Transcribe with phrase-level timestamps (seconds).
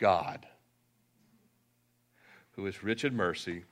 [0.00, 0.46] God,
[2.52, 3.62] who is rich in mercy,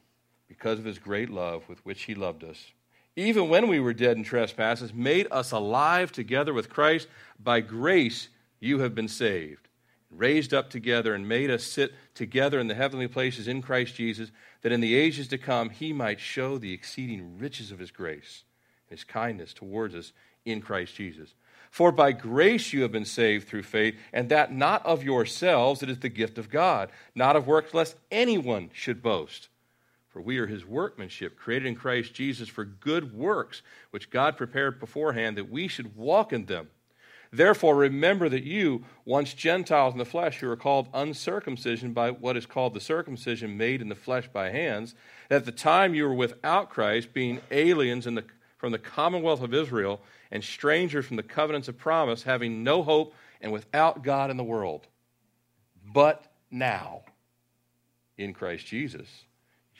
[0.46, 2.72] because of his great love with which he loved us,
[3.16, 7.08] even when we were dead in trespasses, made us alive together with Christ.
[7.42, 8.28] By grace
[8.60, 9.68] you have been saved,
[10.10, 14.30] raised up together, and made us sit together in the heavenly places in Christ Jesus,
[14.62, 18.44] that in the ages to come he might show the exceeding riches of his grace
[18.88, 20.12] and his kindness towards us
[20.44, 21.34] in Christ Jesus.
[21.70, 25.90] For by grace you have been saved through faith, and that not of yourselves, it
[25.90, 29.48] is the gift of God, not of works, lest anyone should boast.
[30.08, 34.80] For we are his workmanship, created in Christ Jesus for good works, which God prepared
[34.80, 36.68] beforehand that we should walk in them.
[37.30, 42.38] Therefore, remember that you, once Gentiles in the flesh, who are called uncircumcision by what
[42.38, 44.94] is called the circumcision made in the flesh by hands,
[45.28, 48.24] that at the time you were without Christ, being aliens the,
[48.56, 53.14] from the commonwealth of Israel and strangers from the covenants of promise, having no hope
[53.40, 54.86] and without God in the world.
[55.84, 57.02] But now,
[58.16, 59.24] in Christ Jesus,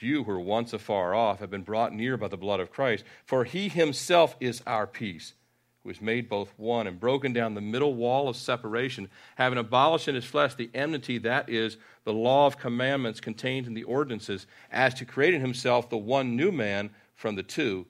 [0.01, 3.05] you who were once afar off have been brought near by the blood of Christ,
[3.25, 5.35] for he himself is our peace,
[5.83, 10.09] who has made both one and broken down the middle wall of separation, having abolished
[10.09, 14.47] in his flesh the enmity that is the law of commandments contained in the ordinances,
[14.71, 17.87] as to create in himself the one new man from the two,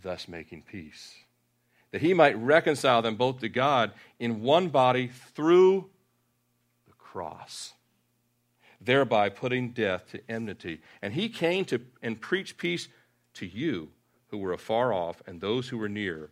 [0.00, 1.14] thus making peace
[1.92, 5.88] that he might reconcile them both to God in one body through
[6.86, 7.74] the cross,
[8.80, 10.80] thereby putting death to enmity.
[11.02, 12.88] And he came to and preached peace
[13.34, 13.90] to you
[14.28, 16.30] who were afar off and those who were near.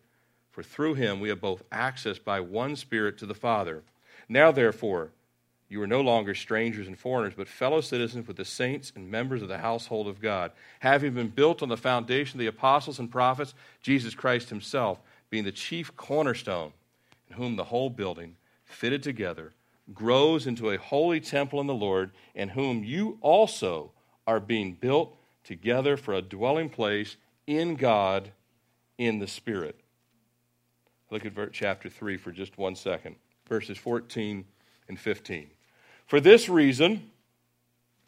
[0.51, 3.83] For through him we have both access by one Spirit to the Father.
[4.29, 5.11] Now, therefore,
[5.69, 9.43] you are no longer strangers and foreigners, but fellow citizens with the saints and members
[9.43, 10.51] of the household of God,
[10.81, 14.99] having been built on the foundation of the apostles and prophets, Jesus Christ himself
[15.31, 16.73] being the chief cornerstone,
[17.29, 19.53] in whom the whole building, fitted together,
[19.95, 23.93] grows into a holy temple in the Lord, in whom you also
[24.27, 28.31] are being built together for a dwelling place in God
[28.99, 29.81] in the Spirit.
[31.11, 33.17] Look at chapter 3 for just one second,
[33.49, 34.45] verses 14
[34.89, 35.51] and 15.
[36.07, 37.11] For this reason,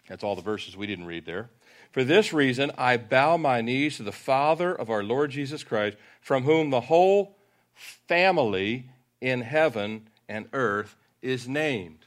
[0.08, 1.50] that's all the verses we didn't read there.
[1.92, 5.98] For this reason, I bow my knees to the Father of our Lord Jesus Christ,
[6.22, 7.36] from whom the whole
[7.74, 8.88] family
[9.20, 11.98] in heaven and earth is named.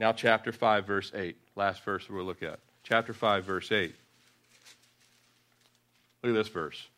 [0.00, 1.36] Now, chapter 5, verse 8.
[1.54, 2.58] Last verse we'll look at.
[2.82, 3.94] Chapter 5, verse 8.
[6.22, 6.88] Look at this verse.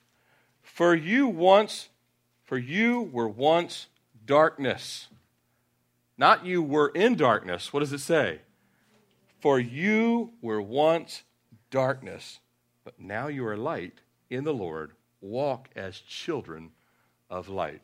[0.62, 1.90] For you once,
[2.44, 3.86] for you were once
[4.24, 5.08] darkness.
[6.16, 7.72] Not you were in darkness.
[7.72, 8.40] What does it say?
[9.40, 11.22] For you were once
[11.70, 12.40] darkness,
[12.84, 13.94] but now you are light
[14.30, 14.92] in the Lord.
[15.20, 16.70] Walk as children
[17.30, 17.82] of light.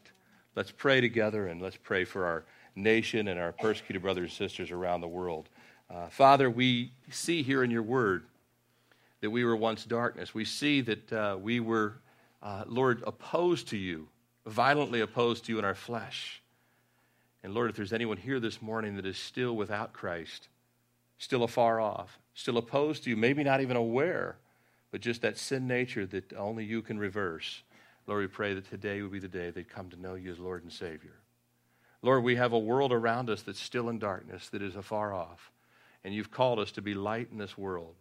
[0.54, 2.44] Let's pray together and let's pray for our
[2.76, 5.48] nation and our persecuted brothers and sisters around the world.
[5.90, 8.24] Uh, Father, we see here in your word
[9.20, 10.34] that we were once darkness.
[10.34, 11.94] We see that uh, we were,
[12.42, 14.08] uh, Lord, opposed to you,
[14.46, 16.42] violently opposed to you in our flesh.
[17.42, 20.48] And Lord, if there's anyone here this morning that is still without Christ,
[21.18, 24.36] still afar off, still opposed to you, maybe not even aware,
[24.90, 27.62] but just that sin nature that only you can reverse.
[28.06, 30.38] Lord, we pray that today would be the day they'd come to know you as
[30.38, 31.14] Lord and Savior.
[32.02, 35.50] Lord, we have a world around us that's still in darkness, that is afar off.
[36.04, 37.94] And you've called us to be light in this world.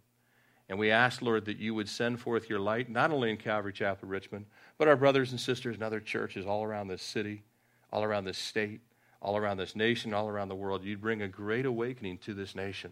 [0.67, 3.71] And we ask, Lord, that you would send forth your light, not only in Calvary
[3.71, 4.45] Chapel, Richmond,
[4.77, 7.43] but our brothers and sisters in other churches all around this city,
[7.91, 8.81] all around this state,
[9.21, 10.83] all around this nation, all around the world.
[10.83, 12.91] You'd bring a great awakening to this nation.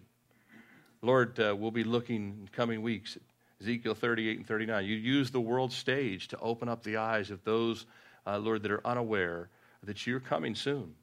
[1.01, 3.17] Lord, uh, we'll be looking in coming weeks
[3.61, 4.85] Ezekiel 38 and 39.
[4.85, 7.85] You use the world stage to open up the eyes of those,
[8.25, 9.49] uh, Lord, that are unaware
[9.83, 10.93] that you're coming soon.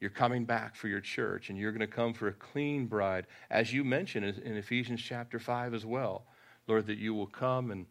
[0.00, 3.26] You're coming back for your church, and you're going to come for a clean bride,
[3.50, 6.24] as you mentioned in Ephesians chapter 5 as well.
[6.66, 7.86] Lord, that you will come and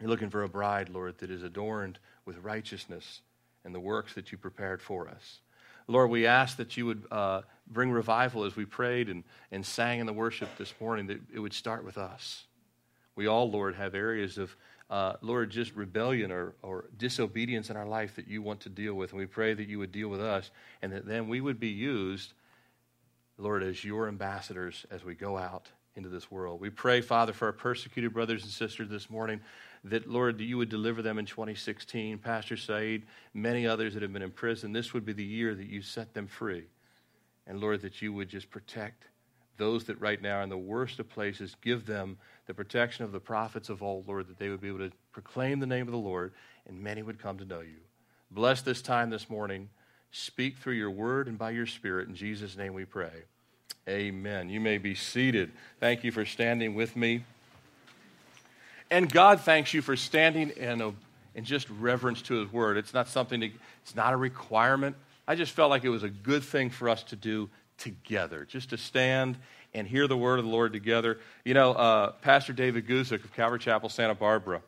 [0.00, 3.20] you're looking for a bride, Lord, that is adorned with righteousness
[3.64, 5.40] and the works that you prepared for us.
[5.86, 10.00] Lord, we ask that you would uh, bring revival as we prayed and, and sang
[10.00, 12.44] in the worship this morning, that it would start with us.
[13.14, 14.56] We all, Lord, have areas of,
[14.90, 18.94] uh, Lord, just rebellion or, or disobedience in our life that you want to deal
[18.94, 19.10] with.
[19.10, 20.50] And we pray that you would deal with us
[20.82, 22.32] and that then we would be used
[23.38, 26.60] Lord, as your ambassadors as we go out into this world.
[26.60, 29.40] We pray, Father, for our persecuted brothers and sisters this morning,
[29.84, 32.18] that, Lord, that you would deliver them in 2016.
[32.18, 35.66] Pastor Saeed, many others that have been in prison, this would be the year that
[35.66, 36.64] you set them free.
[37.48, 39.04] And, Lord, that you would just protect
[39.56, 41.56] those that right now are in the worst of places.
[41.62, 42.16] Give them
[42.46, 45.58] the protection of the prophets of old, Lord, that they would be able to proclaim
[45.58, 46.32] the name of the Lord,
[46.66, 47.80] and many would come to know you.
[48.30, 49.68] Bless this time this morning.
[50.12, 52.08] Speak through your word and by your spirit.
[52.08, 53.24] In Jesus' name we pray.
[53.88, 54.50] Amen.
[54.50, 55.50] You may be seated.
[55.80, 57.24] Thank you for standing with me.
[58.90, 60.94] And God thanks you for standing in,
[61.34, 62.76] in just reverence to his word.
[62.76, 63.50] It's not something, to,
[63.82, 64.96] it's not a requirement.
[65.28, 68.70] I just felt like it was a good thing for us to do together, just
[68.70, 69.36] to stand
[69.74, 71.18] and hear the word of the Lord together.
[71.44, 74.62] You know, uh, Pastor David Guzik of Calvary Chapel, Santa Barbara,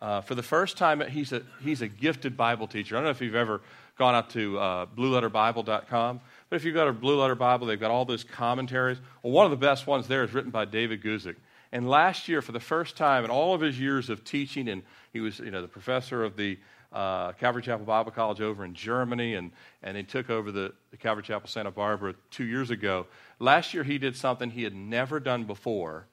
[0.00, 2.96] uh, for the first time, he's a, he's a gifted Bible teacher.
[2.96, 3.60] I don't know if you've ever
[3.98, 7.90] gone out to uh, blueletterbible.com, but if you go to Blue Letter Bible, they've got
[7.90, 8.98] all those commentaries.
[9.22, 11.36] Well, one of the best ones there is written by David Guzik.
[11.72, 14.82] And last year, for the first time in all of his years of teaching, and
[15.12, 16.58] he was you know, the professor of the
[16.92, 19.50] uh, Calvary Chapel Bible College over in Germany, and,
[19.82, 23.06] and he took over the, the Calvary Chapel Santa Barbara two years ago.
[23.38, 26.06] Last year, he did something he had never done before.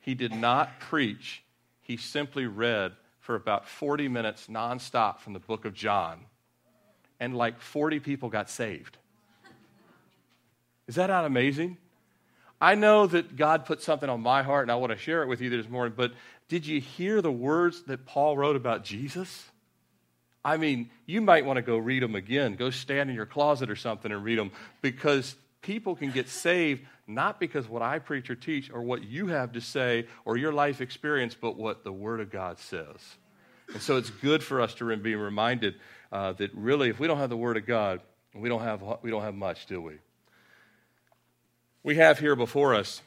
[0.00, 1.42] He did not preach
[1.88, 6.20] he simply read for about 40 minutes nonstop from the book of John,
[7.18, 8.98] and like 40 people got saved.
[10.86, 11.78] Is that not amazing?
[12.60, 15.28] I know that God put something on my heart, and I want to share it
[15.28, 16.12] with you this morning, but
[16.48, 19.46] did you hear the words that Paul wrote about Jesus?
[20.44, 22.54] I mean, you might want to go read them again.
[22.54, 26.82] Go stand in your closet or something and read them because people can get saved
[27.08, 30.52] not because what I preach or teach or what you have to say or your
[30.52, 33.16] life experience, but what the Word of God says.
[33.72, 35.76] And so it's good for us to be reminded
[36.12, 38.00] uh, that really, if we don't have the Word of God,
[38.34, 39.94] we don't have, we don't have much, do we?
[41.82, 43.02] We have here before us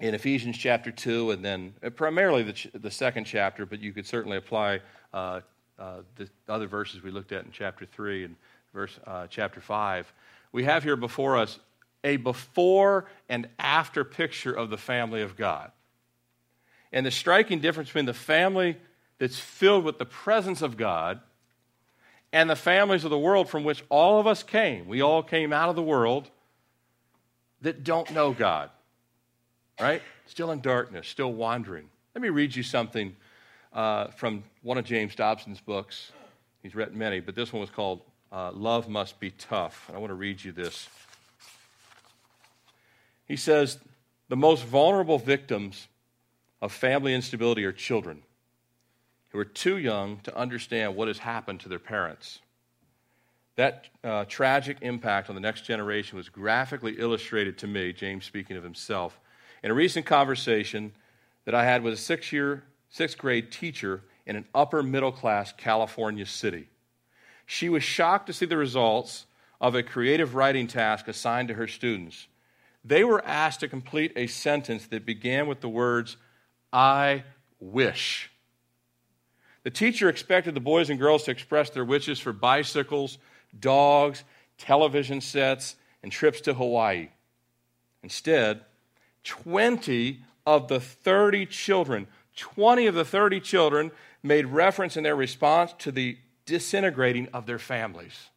[0.00, 3.92] in Ephesians chapter 2, and then uh, primarily the, ch- the second chapter, but you
[3.92, 4.80] could certainly apply
[5.12, 5.40] uh,
[5.82, 8.36] uh, the other verses we looked at in chapter 3 and
[8.72, 10.12] verse, uh, chapter 5
[10.52, 11.58] we have here before us
[12.04, 15.72] a before and after picture of the family of God.
[16.92, 18.76] And the striking difference between the family
[19.18, 21.20] that's filled with the presence of God
[22.32, 24.88] and the families of the world from which all of us came.
[24.88, 26.28] We all came out of the world
[27.62, 28.70] that don't know God,
[29.80, 30.02] right?
[30.26, 31.88] Still in darkness, still wandering.
[32.14, 33.16] Let me read you something
[33.72, 36.12] uh, from one of James Dobson's books.
[36.62, 39.90] He's written many, but this one was called uh, love must be tough.
[39.92, 40.88] I want to read you this.
[43.26, 43.78] He says,
[44.28, 45.88] The most vulnerable victims
[46.62, 48.22] of family instability are children
[49.30, 52.40] who are too young to understand what has happened to their parents.
[53.56, 58.56] That uh, tragic impact on the next generation was graphically illustrated to me, James speaking
[58.56, 59.18] of himself,
[59.62, 60.92] in a recent conversation
[61.44, 62.62] that I had with a six year,
[62.92, 66.68] sixth grade teacher in an upper middle class California city.
[67.46, 69.26] She was shocked to see the results
[69.60, 72.28] of a creative writing task assigned to her students.
[72.84, 76.16] They were asked to complete a sentence that began with the words,
[76.72, 77.24] I
[77.58, 78.30] wish.
[79.62, 83.18] The teacher expected the boys and girls to express their wishes for bicycles,
[83.58, 84.24] dogs,
[84.58, 87.08] television sets, and trips to Hawaii.
[88.02, 88.62] Instead,
[89.24, 93.90] 20 of the 30 children, 20 of the 30 children
[94.22, 98.30] made reference in their response to the disintegrating of their families.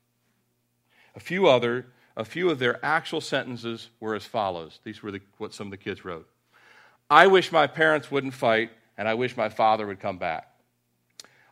[1.15, 1.87] A few other,
[2.17, 4.79] a few of their actual sentences were as follows.
[4.83, 6.27] These were the, what some of the kids wrote.
[7.09, 10.49] I wish my parents wouldn't fight, and I wish my father would come back.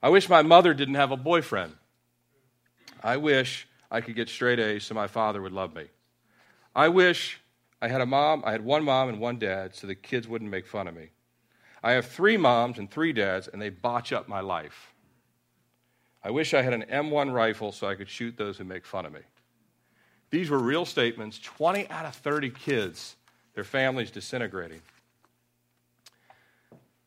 [0.01, 1.73] I wish my mother didn't have a boyfriend.
[3.01, 5.85] I wish I could get straight A's so my father would love me.
[6.75, 7.39] I wish
[7.81, 10.49] I had a mom, I had one mom and one dad so the kids wouldn't
[10.49, 11.09] make fun of me.
[11.83, 14.93] I have three moms and three dads, and they botch up my life.
[16.23, 19.05] I wish I had an M1 rifle so I could shoot those who make fun
[19.05, 19.19] of me.
[20.29, 21.37] These were real statements.
[21.39, 23.17] 20 out of 30 kids,
[23.53, 24.81] their families disintegrating.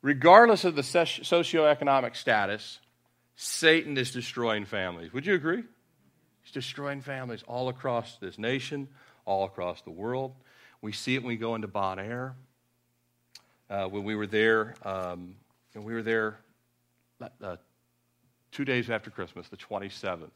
[0.02, 2.78] Regardless of the socioeconomic status,
[3.34, 5.12] Satan is destroying families.
[5.12, 5.64] Would you agree?
[6.42, 8.88] He's destroying families all across this nation,
[9.24, 10.34] all across the world.
[10.80, 12.36] We see it when we go into Bon Air.
[13.68, 15.34] Uh, when we were there, um,
[15.74, 16.38] and we were there
[17.42, 17.56] uh,
[18.52, 20.30] two days after Christmas, the 27th.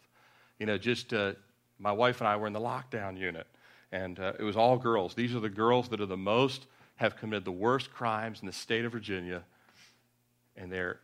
[0.58, 1.34] You know, just uh,
[1.78, 3.46] my wife and I were in the lockdown unit,
[3.92, 5.14] and uh, it was all girls.
[5.14, 8.52] These are the girls that are the most, have committed the worst crimes in the
[8.52, 9.42] state of Virginia,
[10.56, 10.98] and they're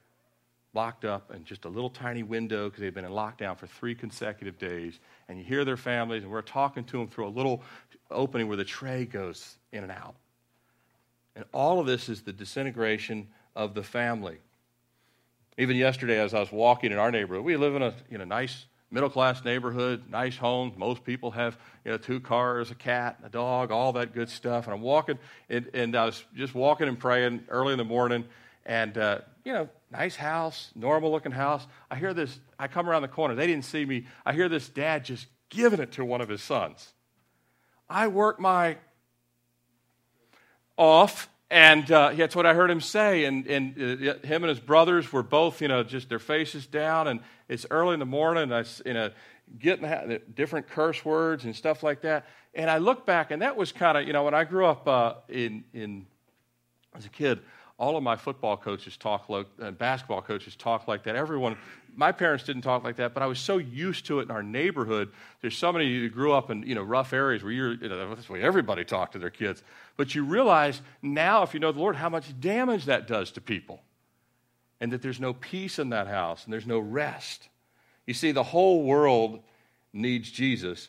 [0.74, 3.94] locked up in just a little tiny window because they've been in lockdown for three
[3.94, 4.98] consecutive days.
[5.28, 7.62] And you hear their families, and we're talking to them through a little
[8.10, 10.16] opening where the tray goes in and out.
[11.36, 14.38] And all of this is the disintegration of the family.
[15.58, 18.24] Even yesterday, as I was walking in our neighborhood, we live in a you know,
[18.24, 20.72] nice middle class neighborhood, nice home.
[20.76, 24.64] Most people have you know, two cars, a cat, a dog, all that good stuff.
[24.64, 25.18] And I'm walking,
[25.50, 28.24] and, and I was just walking and praying early in the morning,
[28.64, 31.66] and uh, you know, nice house, normal looking house.
[31.90, 34.06] I hear this, I come around the corner, they didn't see me.
[34.24, 36.92] I hear this dad just giving it to one of his sons.
[37.88, 38.78] I work my
[40.76, 43.24] off and uh, that's what I heard him say.
[43.24, 47.06] And, and uh, him and his brothers were both, you know, just their faces down.
[47.06, 48.52] And it's early in the morning.
[48.52, 49.10] I, you know,
[49.58, 52.26] getting different curse words and stuff like that.
[52.54, 54.88] And I look back, and that was kind of, you know, when I grew up
[54.88, 56.06] uh, in, in
[56.94, 57.40] as a kid,
[57.78, 61.14] all of my football coaches talk like, and basketball coaches talk like that.
[61.14, 61.56] Everyone
[61.96, 64.42] my parents didn't talk like that, but I was so used to it in our
[64.42, 65.10] neighborhood.
[65.40, 68.14] There's so many who grew up in you know rough areas where you're you know,
[68.14, 69.62] that's the way everybody talked to their kids.
[69.96, 73.40] But you realize now, if you know the Lord, how much damage that does to
[73.40, 73.80] people,
[74.80, 77.48] and that there's no peace in that house and there's no rest.
[78.06, 79.40] You see, the whole world
[79.92, 80.88] needs Jesus.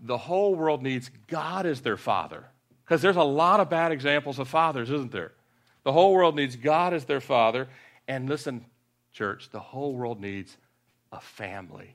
[0.00, 2.44] The whole world needs God as their father.
[2.84, 5.32] Because there's a lot of bad examples of fathers, isn't there?
[5.84, 7.68] The whole world needs God as their father.
[8.06, 8.64] And listen,
[9.14, 10.56] church, the whole world needs
[11.12, 11.94] a family.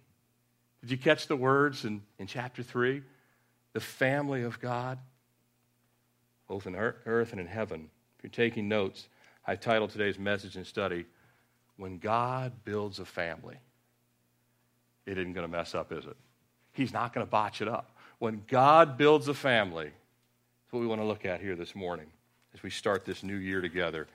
[0.82, 3.04] Did you catch the words in, in chapter 3?
[3.74, 4.98] The family of God,
[6.48, 7.90] both in earth and in heaven.
[8.18, 9.08] If you're taking notes,
[9.46, 11.06] I titled today's message and study,
[11.78, 13.58] When God Builds a Family.
[15.06, 16.18] It isn't going to mess up, is it?
[16.72, 17.92] He's not going to botch it up.
[18.20, 22.08] When God builds a family, that's what we want to look at here this morning
[22.54, 24.08] as we start this new year together.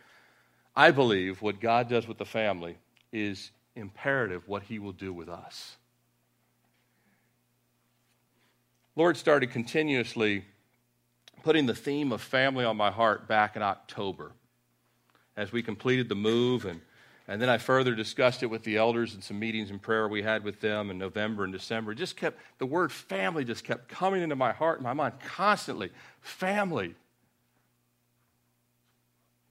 [0.77, 2.77] I believe what God does with the family
[3.15, 5.77] is imperative what he will do with us.
[8.97, 10.45] Lord started continuously
[11.43, 14.33] putting the theme of family on my heart back in October
[15.37, 16.81] as we completed the move and
[17.27, 20.23] and then I further discussed it with the elders in some meetings and prayer we
[20.23, 21.93] had with them in November and December.
[21.93, 25.15] It just kept the word family just kept coming into my heart and my mind
[25.25, 25.91] constantly.
[26.21, 26.95] Family.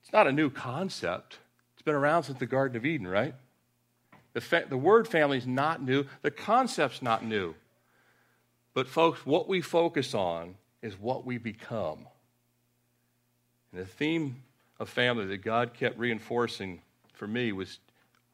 [0.03, 1.39] It's not a new concept.
[1.73, 3.33] It's been around since the Garden of Eden, right?
[4.33, 7.55] The, fa- the word family is not new, the concept's not new.
[8.73, 12.07] But, folks, what we focus on is what we become.
[13.71, 14.43] And the theme
[14.79, 16.81] of family that God kept reinforcing
[17.13, 17.79] for me was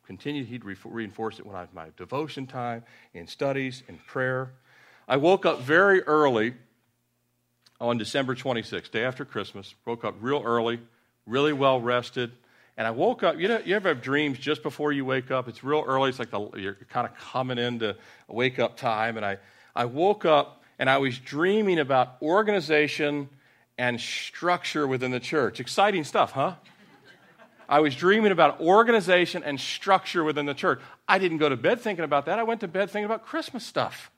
[0.06, 4.54] continued, He'd re- reinforce it when I had my devotion time, in studies, in prayer.
[5.08, 6.54] I woke up very early
[7.82, 9.76] on December 26th, day after Christmas.
[9.86, 10.80] Woke up real early,
[11.26, 12.32] really well rested.
[12.80, 13.38] And I woke up.
[13.38, 15.50] You know, you ever have dreams just before you wake up?
[15.50, 16.10] It's real early.
[16.10, 17.98] It's like the, you're kind of coming into
[18.30, 19.18] wake up time.
[19.18, 19.38] And I,
[19.76, 23.28] I woke up and I was dreaming about organization
[23.78, 25.60] and structure within the church.
[25.60, 26.54] Exciting stuff, huh?
[27.68, 30.80] I was dreaming about organization and structure within the church.
[31.06, 32.40] I didn't go to bed thinking about that.
[32.40, 34.10] I went to bed thinking about Christmas stuff.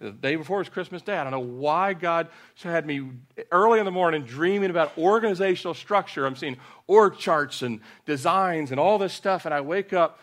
[0.00, 1.16] The day before was Christmas Day.
[1.16, 2.28] I don't know why God
[2.62, 3.10] had me
[3.52, 6.26] early in the morning dreaming about organizational structure.
[6.26, 10.18] I'm seeing org charts and designs and all this stuff, and I wake up.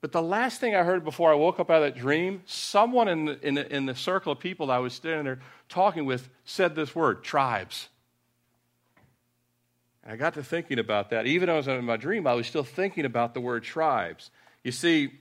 [0.00, 3.08] But the last thing I heard before I woke up out of that dream, someone
[3.08, 6.04] in the, in the, in the circle of people that I was standing there talking
[6.04, 7.88] with said this word tribes.
[10.02, 11.26] And I got to thinking about that.
[11.26, 14.30] Even though I was in my dream, I was still thinking about the word tribes.
[14.62, 15.12] You see,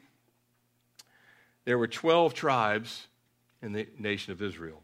[1.63, 3.07] there were 12 tribes
[3.63, 4.81] in the nation of Israel.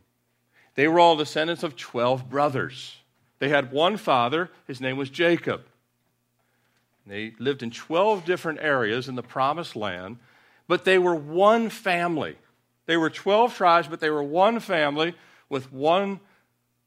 [0.75, 2.95] They were all descendants of 12 brothers.
[3.37, 5.61] They had one father, his name was Jacob.
[7.05, 10.17] They lived in 12 different areas in the promised land,
[10.67, 12.37] but they were one family.
[12.85, 15.15] They were 12 tribes, but they were one family
[15.49, 16.19] with one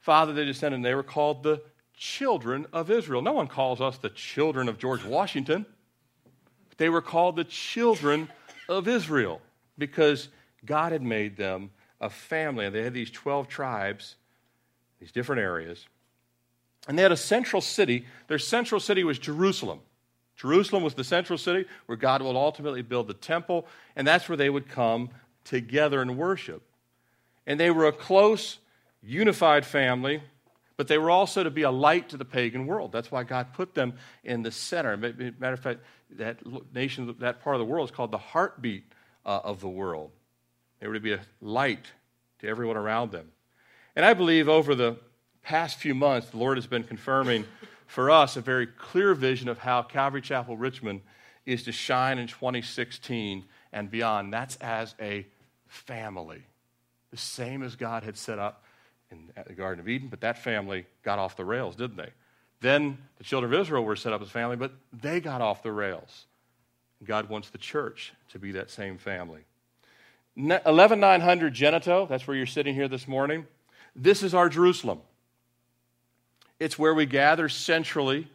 [0.00, 0.76] father they descended.
[0.76, 1.61] And they were called the
[1.96, 3.22] children of Israel.
[3.22, 5.66] No one calls us the children of George Washington.
[6.76, 8.28] They were called the children
[8.68, 9.40] of Israel
[9.76, 10.28] because
[10.64, 11.70] God had made them
[12.02, 12.66] a family.
[12.66, 14.16] And they had these 12 tribes,
[15.00, 15.87] these different areas.
[16.88, 18.04] And they had a central city.
[18.26, 19.80] Their central city was Jerusalem.
[20.37, 24.37] Jerusalem was the central city where God will ultimately build the temple, and that's where
[24.37, 25.11] they would come
[25.44, 26.62] together and worship.
[27.47, 28.59] And they were a close,
[29.02, 30.23] unified family,
[30.76, 32.90] but they were also to be a light to the pagan world.
[32.90, 33.94] That's why God put them
[34.25, 34.97] in the center.
[34.97, 35.80] Matter of fact,
[36.16, 36.38] that
[36.75, 38.85] nation, that part of the world is called the heartbeat
[39.25, 40.11] uh, of the world.
[40.82, 41.92] They were to be a light
[42.40, 43.30] to everyone around them.
[43.94, 44.96] And I believe over the
[45.40, 47.44] past few months, the Lord has been confirming
[47.86, 51.02] for us a very clear vision of how Calvary Chapel Richmond
[51.46, 54.32] is to shine in 2016 and beyond.
[54.32, 55.24] That's as a
[55.68, 56.42] family.
[57.12, 58.64] The same as God had set up
[59.12, 62.10] in the Garden of Eden, but that family got off the rails, didn't they?
[62.60, 65.62] Then the children of Israel were set up as a family, but they got off
[65.62, 66.26] the rails.
[67.04, 69.44] God wants the church to be that same family.
[70.36, 73.46] 11900 Genito, that's where you're sitting here this morning.
[73.94, 75.00] This is our Jerusalem.
[76.58, 78.28] It's where we gather centrally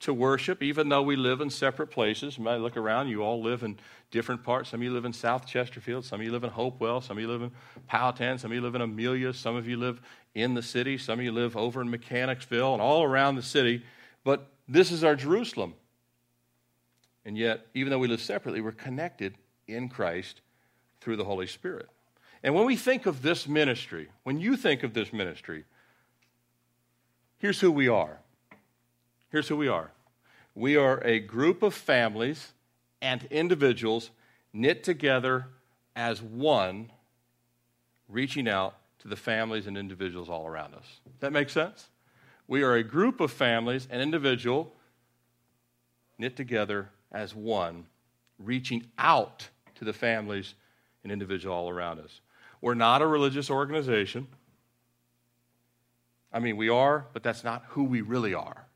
[0.00, 2.38] to worship, even though we live in separate places.
[2.38, 3.78] Might look around, you all live in
[4.10, 4.70] different parts.
[4.70, 7.22] Some of you live in South Chesterfield, some of you live in Hopewell, some of
[7.22, 7.50] you live in
[7.86, 10.00] Powhatan, some of you live in Amelia, some of you live
[10.34, 13.84] in the city, some of you live over in Mechanicsville, and all around the city.
[14.24, 15.74] But this is our Jerusalem.
[17.24, 19.34] And yet, even though we live separately, we're connected
[19.66, 20.40] in Christ
[21.00, 21.88] through the Holy Spirit.
[22.42, 25.64] And when we think of this ministry, when you think of this ministry,
[27.38, 28.18] here's who we are.
[29.30, 29.90] Here's who we are
[30.54, 32.52] we are a group of families
[33.00, 34.10] and individuals
[34.52, 35.46] knit together
[35.94, 36.90] as one,
[38.08, 41.00] reaching out to the families and individuals all around us.
[41.20, 41.88] That makes sense?
[42.48, 44.72] We are a group of families and individual
[46.18, 47.86] knit together as one,
[48.38, 50.54] reaching out to the families
[51.02, 52.20] and individuals all around us.
[52.60, 54.26] We're not a religious organization.
[56.32, 58.66] I mean, we are, but that's not who we really are.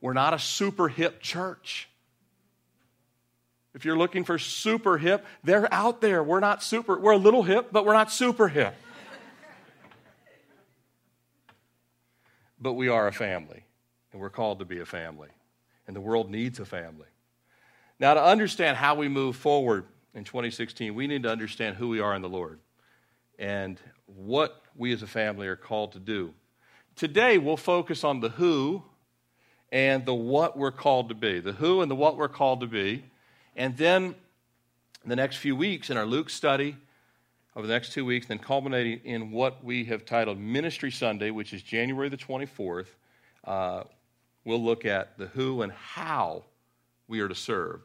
[0.00, 1.88] We're not a super hip church.
[3.74, 6.24] If you're looking for super hip, they're out there.
[6.24, 8.74] We're not super, we're a little hip, but we're not super hip.
[12.60, 13.62] but we are a family,
[14.12, 15.28] and we're called to be a family.
[15.86, 17.08] And the world needs a family.
[17.98, 22.00] Now, to understand how we move forward in 2016, we need to understand who we
[22.00, 22.58] are in the Lord
[23.38, 26.34] and what we as a family are called to do.
[26.96, 28.82] Today, we'll focus on the who
[29.72, 31.40] and the what we're called to be.
[31.40, 33.04] The who and the what we're called to be.
[33.56, 34.14] And then
[35.04, 36.76] the next few weeks in our Luke study,
[37.56, 41.52] over the next two weeks, then culminating in what we have titled Ministry Sunday, which
[41.52, 42.86] is January the 24th,
[43.44, 43.84] uh,
[44.44, 46.44] we'll look at the who and how
[47.08, 47.80] we are to serve.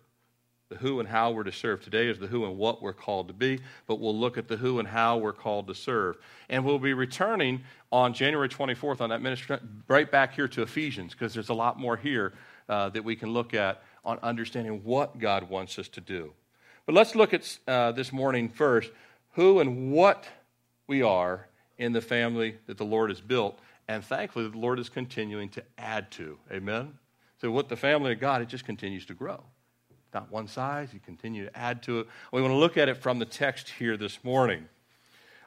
[0.69, 1.83] The who and how we're to serve.
[1.83, 4.57] Today is the who and what we're called to be, but we'll look at the
[4.57, 6.17] who and how we're called to serve.
[6.49, 11.13] And we'll be returning on January 24th on that ministry, right back here to Ephesians,
[11.13, 12.33] because there's a lot more here
[12.67, 16.33] uh, that we can look at on understanding what God wants us to do.
[16.87, 18.91] But let's look at uh, this morning first
[19.33, 20.25] who and what
[20.87, 21.47] we are
[21.77, 23.59] in the family that the Lord has built.
[23.87, 26.39] And thankfully, the Lord is continuing to add to.
[26.51, 26.97] Amen?
[27.39, 29.43] So, what the family of God, it just continues to grow
[30.15, 30.93] not one size.
[30.93, 32.07] You continue to add to it.
[32.31, 34.67] We want to look at it from the text here this morning.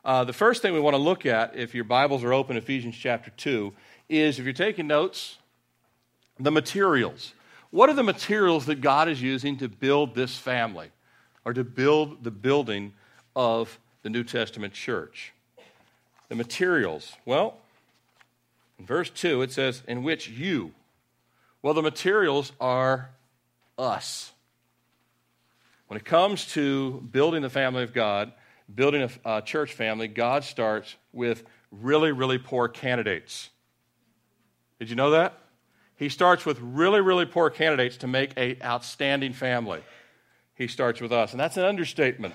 [0.05, 2.95] Uh, the first thing we want to look at, if your Bibles are open, Ephesians
[2.95, 3.73] chapter 2,
[4.11, 5.39] is if you're taking notes,
[6.39, 7.33] the materials.
[7.71, 10.91] What are the materials that God is using to build this family
[11.47, 12.93] or to build the building
[13.35, 15.33] of the New Testament church?
[16.29, 17.15] The materials.
[17.25, 17.57] Well,
[18.79, 20.73] in verse 2, it says, in which you.
[21.63, 23.11] Well, the materials are
[23.79, 24.33] us.
[25.89, 28.33] When it comes to building the family of God,
[28.73, 33.51] building a, a church family, God starts with really, really poor candidates.
[34.79, 35.39] Did you know that?
[35.97, 39.83] He starts with really, really poor candidates to make an outstanding family.
[40.55, 41.33] He starts with us.
[41.33, 42.35] And that's an understatement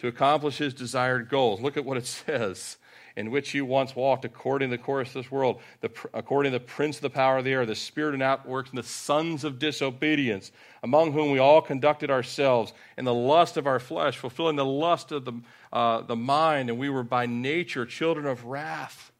[0.00, 1.60] to accomplish his desired goals.
[1.60, 2.78] Look at what it says
[3.16, 6.58] in which you once walked according to the course of this world, the, according to
[6.58, 9.44] the prince of the power of the air, the spirit and outworks, and the sons
[9.44, 10.50] of disobedience,
[10.82, 15.12] among whom we all conducted ourselves in the lust of our flesh, fulfilling the lust
[15.12, 15.32] of the,
[15.72, 19.12] uh, the mind, and we were by nature children of wrath.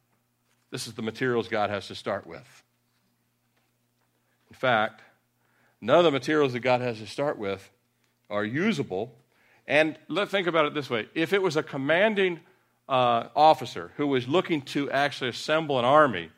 [0.71, 2.63] This is the materials God has to start with.
[4.51, 5.03] In fact,
[5.81, 7.71] none of the materials that God has to start with
[8.29, 9.15] are usable.
[9.69, 12.41] And let's think about it this way if it was a commanding
[12.89, 16.31] uh, officer who was looking to actually assemble an army,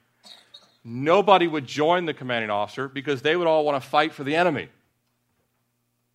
[0.85, 4.37] nobody would join the commanding officer because they would all want to fight for the
[4.37, 4.69] enemy.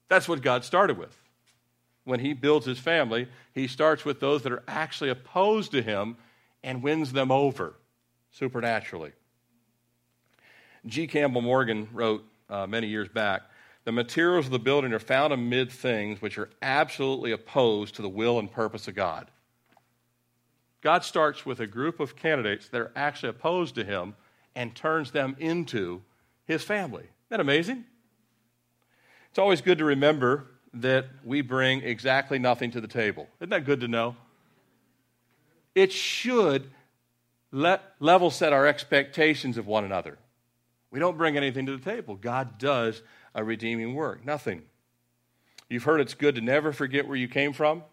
[0.08, 1.16] That's what God started with.
[2.04, 6.18] When he builds his family, he starts with those that are actually opposed to him
[6.64, 7.76] and wins them over
[8.32, 9.12] supernaturally.
[10.86, 11.06] G.
[11.08, 13.44] Campbell Morgan wrote uh, many years back
[13.84, 18.10] the materials of the building are found amid things which are absolutely opposed to the
[18.10, 19.28] will and purpose of God.
[20.82, 24.16] God starts with a group of candidates that are actually opposed to him
[24.56, 26.02] and turns them into
[26.46, 27.04] his family.
[27.04, 27.86] Isn't that amazing?
[29.30, 33.28] It's always good to remember that we bring exactly nothing to the table.
[33.40, 34.16] Isn't that good to know?
[35.76, 36.70] It should
[37.52, 40.18] let, level set our expectations of one another.
[40.90, 42.16] We don't bring anything to the table.
[42.16, 43.02] God does
[43.34, 44.26] a redeeming work.
[44.26, 44.64] Nothing.
[45.70, 47.84] You've heard it's good to never forget where you came from.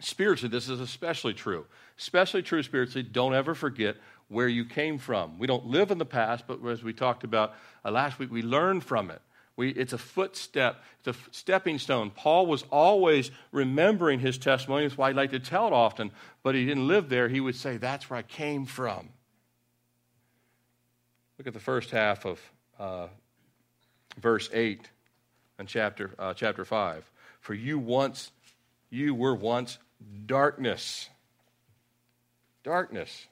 [0.00, 1.66] Spiritually, this is especially true.
[1.98, 3.96] Especially true spiritually, don't ever forget
[4.28, 5.38] where you came from.
[5.38, 7.54] We don't live in the past, but as we talked about
[7.84, 9.22] uh, last week, we learn from it.
[9.56, 12.10] We, it's a footstep, it's a stepping stone.
[12.10, 14.84] Paul was always remembering his testimony.
[14.84, 16.10] That's why he liked to tell it often,
[16.42, 17.28] but he didn't live there.
[17.28, 19.08] He would say, That's where I came from.
[21.38, 22.40] Look at the first half of
[22.78, 23.08] uh,
[24.20, 24.90] verse 8
[25.58, 27.10] in chapter, uh, chapter 5.
[27.40, 28.32] For you once,
[28.90, 29.78] you were once
[30.26, 31.08] darkness.
[32.62, 33.26] Darkness.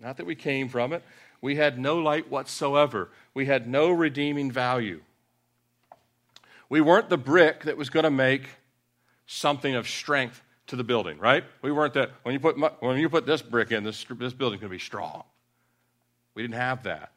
[0.00, 1.02] Not that we came from it.
[1.40, 3.10] We had no light whatsoever.
[3.34, 5.00] We had no redeeming value.
[6.68, 8.48] We weren't the brick that was going to make
[9.26, 11.44] something of strength to the building, right?
[11.62, 12.12] We weren't that.
[12.22, 14.78] When you put, when you put this brick in, this, this building's going to be
[14.78, 15.24] strong.
[16.34, 17.12] We didn't have that.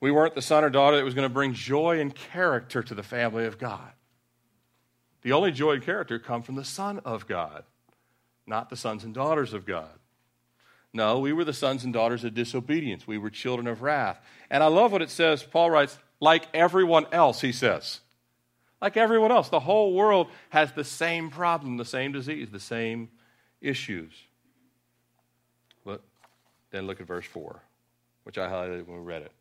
[0.00, 2.94] We weren't the son or daughter that was going to bring joy and character to
[2.94, 3.92] the family of God.
[5.22, 7.64] The only joy and character come from the Son of God,
[8.50, 9.88] not the sons and daughters of God.
[10.92, 13.06] No, we were the sons and daughters of disobedience.
[13.06, 14.20] We were children of wrath.
[14.50, 15.42] And I love what it says.
[15.42, 18.00] Paul writes, like everyone else, he says.
[18.82, 19.48] Like everyone else.
[19.48, 23.08] The whole world has the same problem, the same disease, the same
[23.60, 24.12] issues.
[25.84, 26.02] But
[26.72, 27.62] then look at verse 4,
[28.24, 29.32] which I highlighted when we read it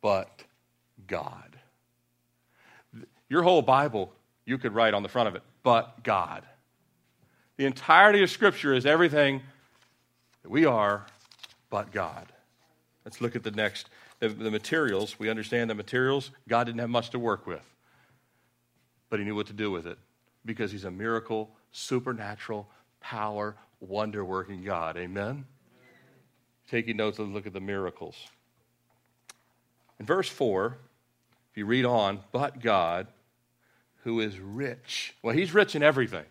[0.00, 0.44] but
[1.06, 1.58] God.
[3.28, 4.12] Your whole Bible,
[4.44, 6.44] you could write on the front of it, but God.
[7.60, 9.42] The entirety of Scripture is everything
[10.42, 11.04] that we are,
[11.68, 12.32] but God.
[13.04, 13.90] Let's look at the next.
[14.18, 17.60] The, the, materials, we understand the materials, God didn't have much to work with.
[19.10, 19.98] But He knew what to do with it
[20.46, 22.66] because He's a miracle, supernatural,
[22.98, 24.96] power, wonder working God.
[24.96, 25.44] Amen?
[26.70, 28.16] Taking notes, let's look at the miracles.
[29.98, 30.78] In verse 4,
[31.50, 33.06] if you read on, but God,
[34.04, 35.14] who is rich.
[35.22, 36.24] Well, he's rich in everything.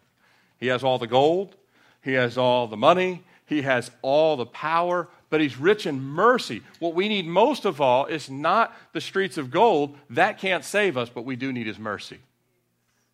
[0.60, 1.56] He has all the gold,
[2.02, 6.62] he has all the money, he has all the power, but he's rich in mercy.
[6.80, 9.98] What we need most of all is not the streets of gold.
[10.10, 12.18] That can't save us, but we do need his mercy.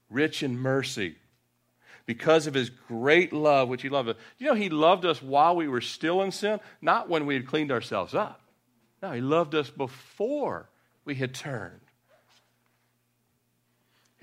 [0.09, 1.15] Rich in mercy.
[2.05, 4.15] Because of his great love, which he loved us.
[4.37, 7.47] You know, he loved us while we were still in sin, not when we had
[7.47, 8.41] cleaned ourselves up.
[9.01, 10.67] No, He loved us before
[11.03, 11.81] we had turned.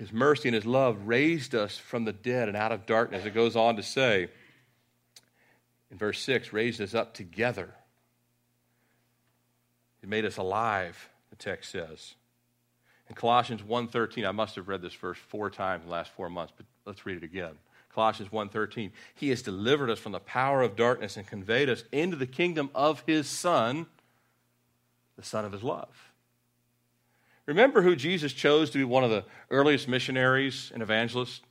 [0.03, 3.23] His mercy and His love raised us from the dead and out of darkness.
[3.23, 4.27] It goes on to say
[5.89, 7.73] in verse 6 raised us up together.
[10.01, 12.15] He made us alive, the text says.
[13.07, 16.29] In Colossians 1:13, I must have read this verse four times in the last four
[16.29, 17.57] months, but let's read it again.
[17.87, 18.91] Colossians 1:13.
[19.15, 22.69] He has delivered us from the power of darkness and conveyed us into the kingdom
[22.75, 23.85] of his son
[25.15, 26.12] the Son of His love.
[27.45, 31.41] Remember who Jesus chose to be one of the earliest missionaries and evangelists?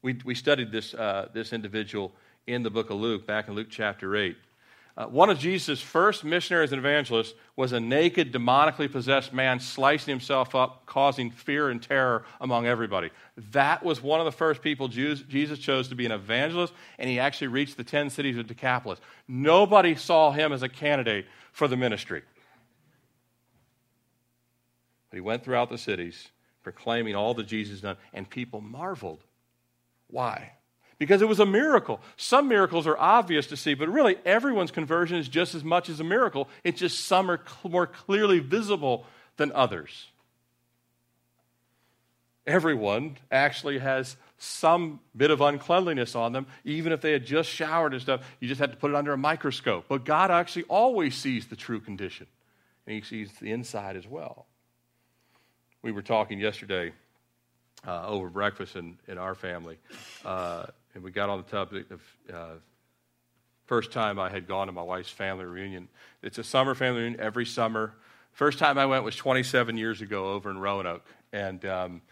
[0.00, 2.12] We, we studied this, uh, this individual
[2.46, 4.36] in the book of Luke, back in Luke chapter 8.
[4.96, 10.10] Uh, one of Jesus' first missionaries and evangelists was a naked, demonically possessed man slicing
[10.10, 13.10] himself up, causing fear and terror among everybody.
[13.52, 17.08] That was one of the first people Jews, Jesus chose to be an evangelist, and
[17.08, 18.98] he actually reached the 10 cities of Decapolis.
[19.28, 22.22] Nobody saw him as a candidate for the ministry.
[25.10, 26.28] But he went throughout the cities
[26.62, 29.24] proclaiming all that Jesus done, and people marveled.
[30.08, 30.52] Why?
[30.98, 32.00] because it was a miracle.
[32.16, 36.00] Some miracles are obvious to see, but really everyone's conversion is just as much as
[36.00, 36.48] a miracle.
[36.64, 40.08] It's just some are cl- more clearly visible than others.
[42.46, 47.92] Everyone actually has some bit of uncleanliness on them, even if they had just showered
[47.92, 48.22] and stuff.
[48.40, 49.84] You just had to put it under a microscope.
[49.88, 52.26] But God actually always sees the true condition,
[52.86, 54.47] and He sees the inside as well.
[55.80, 56.92] We were talking yesterday
[57.86, 59.78] uh, over breakfast in, in our family.
[60.24, 62.02] Uh, and we got on the topic of
[62.34, 62.54] uh,
[63.66, 65.88] first time I had gone to my wife's family reunion.
[66.20, 67.94] It's a summer family reunion every summer.
[68.32, 71.06] First time I went was 27 years ago over in Roanoke.
[71.32, 72.02] And, um,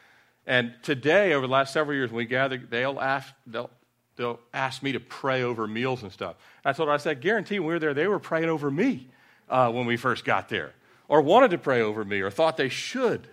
[0.47, 3.71] and today, over the last several years, when we gather, they'll ask, they'll,
[4.15, 6.37] they'll ask me to pray over meals and stuff.
[6.65, 9.09] I told her, I said, guarantee when we were there, they were praying over me
[9.49, 10.73] uh, when we first got there,
[11.09, 13.27] or wanted to pray over me, or thought they should.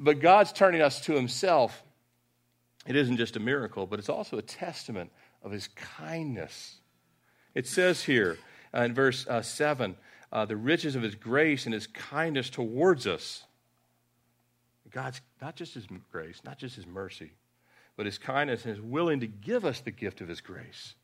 [0.00, 1.84] But God's turning us to Himself
[2.86, 5.10] it isn't just a miracle, but it's also a testament
[5.42, 6.78] of his kindness.
[7.54, 8.38] It says here
[8.74, 9.96] uh, in verse uh, 7
[10.32, 13.44] uh, the riches of his grace and his kindness towards us.
[14.90, 17.32] God's not just his grace, not just his mercy,
[17.96, 20.94] but his kindness and his willing to give us the gift of his grace.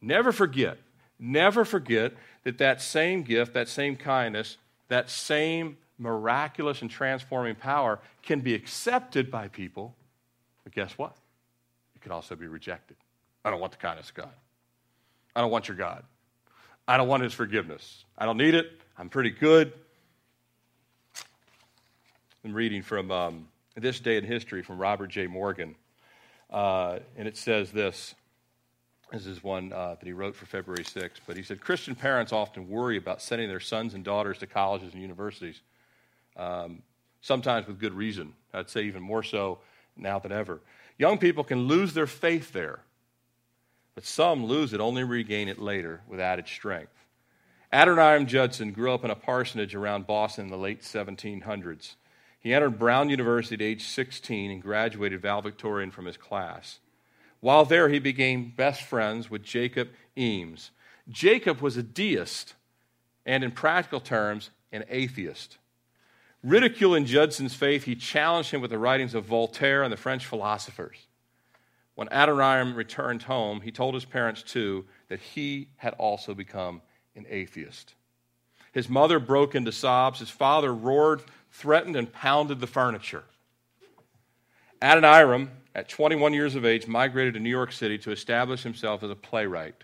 [0.00, 0.78] Never forget,
[1.18, 2.12] Never forget
[2.44, 8.54] that that same gift, that same kindness, that same miraculous and transforming power can be
[8.54, 9.94] accepted by people,
[10.64, 11.16] but guess what?
[11.94, 12.96] It can also be rejected.
[13.44, 14.32] I don't want the kindness of God.
[15.34, 16.02] I don't want your God.
[16.88, 18.04] I don't want his forgiveness.
[18.16, 18.80] I don't need it.
[18.98, 19.72] I'm pretty good.
[22.44, 25.26] I'm reading from um, This Day in History from Robert J.
[25.26, 25.74] Morgan.
[26.50, 28.14] Uh, and it says this.
[29.12, 31.20] This is one uh, that he wrote for February 6th.
[31.26, 34.92] But he said Christian parents often worry about sending their sons and daughters to colleges
[34.92, 35.60] and universities,
[36.36, 36.82] um,
[37.20, 38.32] sometimes with good reason.
[38.52, 39.58] I'd say even more so
[39.96, 40.60] now than ever.
[40.98, 42.80] Young people can lose their faith there,
[43.94, 46.92] but some lose it only regain it later with added strength.
[47.72, 51.96] Adoniram Judson grew up in a parsonage around Boston in the late 1700s.
[52.38, 56.78] He entered Brown University at age 16 and graduated valedictorian from his class.
[57.40, 60.70] While there, he became best friends with Jacob Eames.
[61.08, 62.54] Jacob was a deist
[63.24, 65.58] and, in practical terms, an atheist.
[66.46, 70.96] Ridiculing Judson's faith, he challenged him with the writings of Voltaire and the French philosophers.
[71.96, 76.82] When Adoniram returned home, he told his parents, too, that he had also become
[77.16, 77.94] an atheist.
[78.70, 80.20] His mother broke into sobs.
[80.20, 83.24] His father roared, threatened, and pounded the furniture.
[84.80, 89.10] Adoniram at 21 years of age, migrated to New York City to establish himself as
[89.10, 89.82] a playwright.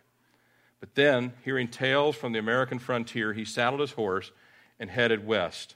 [0.78, 4.30] But then, hearing tales from the American frontier, he saddled his horse
[4.78, 5.74] and headed west.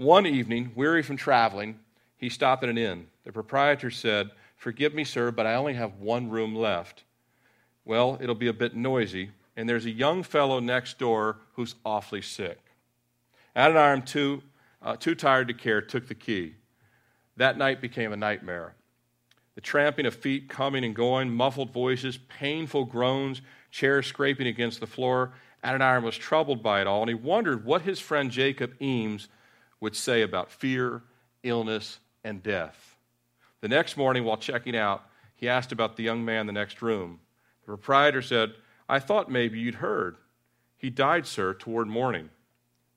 [0.00, 1.78] One evening, weary from traveling,
[2.16, 3.08] he stopped at an inn.
[3.24, 7.04] The proprietor said, Forgive me, sir, but I only have one room left.
[7.84, 12.22] Well, it'll be a bit noisy, and there's a young fellow next door who's awfully
[12.22, 12.58] sick.
[13.54, 14.42] Adoniram, too,
[14.80, 16.54] uh, too tired to care, took the key.
[17.36, 18.76] That night became a nightmare
[19.54, 24.86] the tramping of feet coming and going, muffled voices, painful groans, chairs scraping against the
[24.86, 25.34] floor.
[25.62, 29.28] Adoniram was troubled by it all, and he wondered what his friend Jacob Eames
[29.80, 31.02] would say about fear,
[31.42, 32.96] illness, and death.
[33.60, 35.04] The next morning, while checking out,
[35.36, 37.20] he asked about the young man in the next room.
[37.62, 38.52] The proprietor said,
[38.88, 40.16] I thought maybe you'd heard.
[40.76, 42.30] He died, sir, toward morning.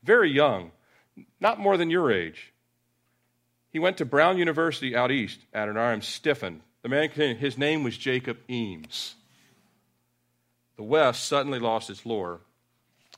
[0.04, 0.72] Very young,
[1.40, 2.54] not more than your age.
[3.70, 5.40] He went to Brown University out east.
[5.54, 6.62] Adoniram stiffened.
[6.82, 9.16] The man, continued, his name was Jacob Eames.
[10.76, 12.42] The West suddenly lost its lure,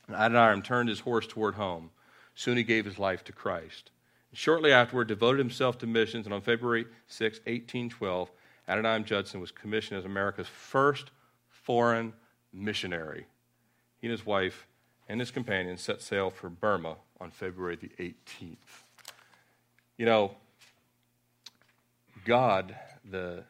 [0.06, 1.90] and Adoniram turned his horse toward home.
[2.36, 3.90] Soon he gave his life to Christ.
[4.32, 8.30] Shortly afterward, devoted himself to missions, and on February 6, 1812,
[8.68, 11.10] Adoniram Judson was commissioned as America's first
[11.48, 12.12] foreign
[12.52, 13.26] missionary.
[13.98, 14.66] He and his wife
[15.08, 18.82] and his companions set sail for Burma on February the 18th.
[19.96, 20.36] You know,
[22.26, 22.76] God,
[23.10, 23.44] the,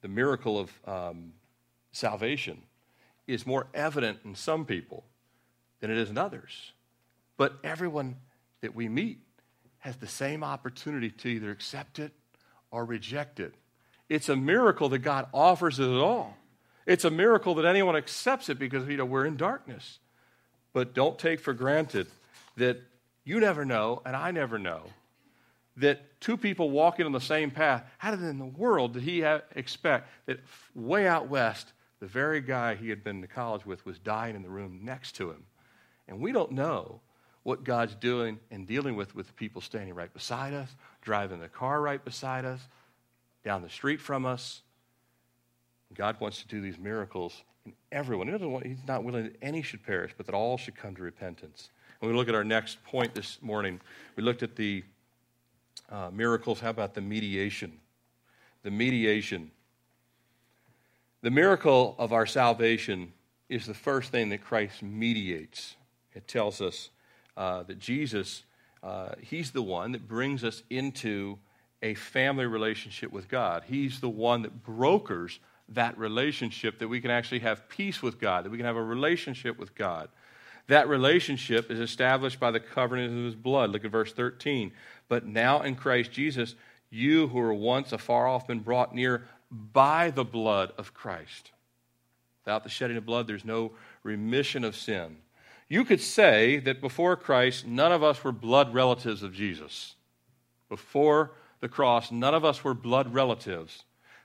[0.00, 1.34] the miracle of um,
[1.90, 2.62] salvation
[3.26, 5.04] is more evident in some people
[5.80, 6.72] than it is in others.
[7.42, 8.14] But everyone
[8.60, 9.18] that we meet
[9.80, 12.12] has the same opportunity to either accept it
[12.70, 13.52] or reject it.
[14.08, 16.36] It's a miracle that God offers it at all.
[16.86, 19.98] It's a miracle that anyone accepts it because you know we're in darkness.
[20.72, 22.06] But don't take for granted
[22.58, 22.80] that
[23.24, 24.84] you never know and I never know
[25.78, 29.22] that two people walking on the same path, how in the world did he
[29.56, 30.38] expect that
[30.76, 34.44] way out west, the very guy he had been to college with was dying in
[34.44, 35.42] the room next to him?
[36.06, 37.00] And we don't know
[37.42, 41.48] what God's doing and dealing with with the people standing right beside us, driving the
[41.48, 42.60] car right beside us,
[43.44, 44.62] down the street from us.
[45.94, 48.28] God wants to do these miracles in everyone.
[48.28, 51.02] He want, he's not willing that any should perish, but that all should come to
[51.02, 51.70] repentance.
[51.98, 53.80] When we look at our next point this morning,
[54.16, 54.84] we looked at the
[55.90, 57.72] uh, miracles, how about the mediation?
[58.62, 59.50] The mediation.
[61.20, 63.12] The miracle of our salvation
[63.48, 65.76] is the first thing that Christ mediates.
[66.14, 66.90] It tells us
[67.36, 68.42] uh, that Jesus,
[68.82, 71.38] uh, He's the one that brings us into
[71.82, 73.64] a family relationship with God.
[73.66, 75.40] He's the one that brokers
[75.74, 78.82] that relationship that we can actually have peace with God, that we can have a
[78.82, 80.08] relationship with God.
[80.68, 83.70] That relationship is established by the covenant of his blood.
[83.70, 84.72] Look at verse 13.
[85.08, 86.54] But now in Christ Jesus,
[86.90, 91.50] you who were once afar off been brought near by the blood of Christ.
[92.44, 95.16] Without the shedding of blood, there's no remission of sin.
[95.72, 99.94] You could say that before Christ, none of us were blood relatives of Jesus.
[100.68, 101.30] Before
[101.60, 103.84] the cross, none of us were blood relatives.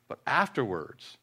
[0.10, 1.16] But afterwards,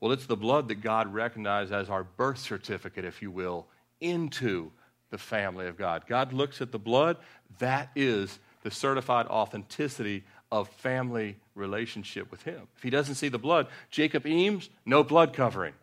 [0.00, 3.66] well, it's the blood that God recognized as our birth certificate, if you will,
[4.00, 4.70] into
[5.10, 6.04] the family of God.
[6.06, 7.18] God looks at the blood,
[7.58, 12.68] that is the certified authenticity of family relationship with Him.
[12.78, 15.74] If He doesn't see the blood, Jacob Eames, no blood covering.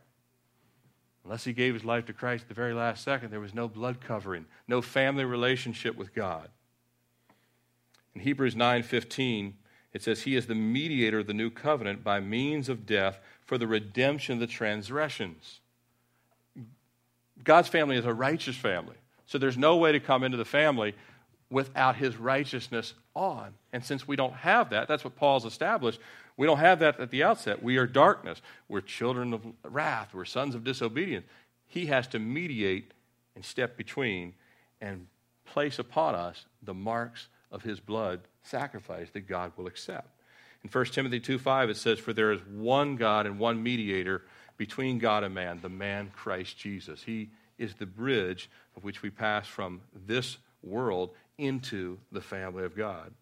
[1.26, 3.68] Unless he gave his life to Christ at the very last second, there was no
[3.68, 6.50] blood covering, no family relationship with God.
[8.14, 9.56] In Hebrews 9:15,
[9.92, 13.58] it says he is the mediator of the new covenant by means of death for
[13.58, 15.62] the redemption of the transgressions.
[17.44, 18.96] God's family is a righteous family.
[19.26, 20.96] So there's no way to come into the family
[21.50, 23.54] without his righteousness on.
[23.74, 26.00] And since we don't have that, that's what Paul's established.
[26.38, 27.64] We don't have that at the outset.
[27.64, 28.42] We are darkness.
[28.68, 30.14] We're children of wrath.
[30.14, 31.26] We're sons of disobedience.
[31.68, 32.94] He has to mediate
[33.36, 34.34] and step between
[34.82, 35.08] and
[35.46, 40.10] place upon us the marks of his blood sacrifice that God will accept.
[40.64, 44.24] In 1 Timothy 2 5, it says, For there is one God and one mediator
[44.58, 47.04] between God and man, the man Christ Jesus.
[47.04, 52.76] He is the bridge of which we pass from this world into the family of
[52.76, 53.14] God.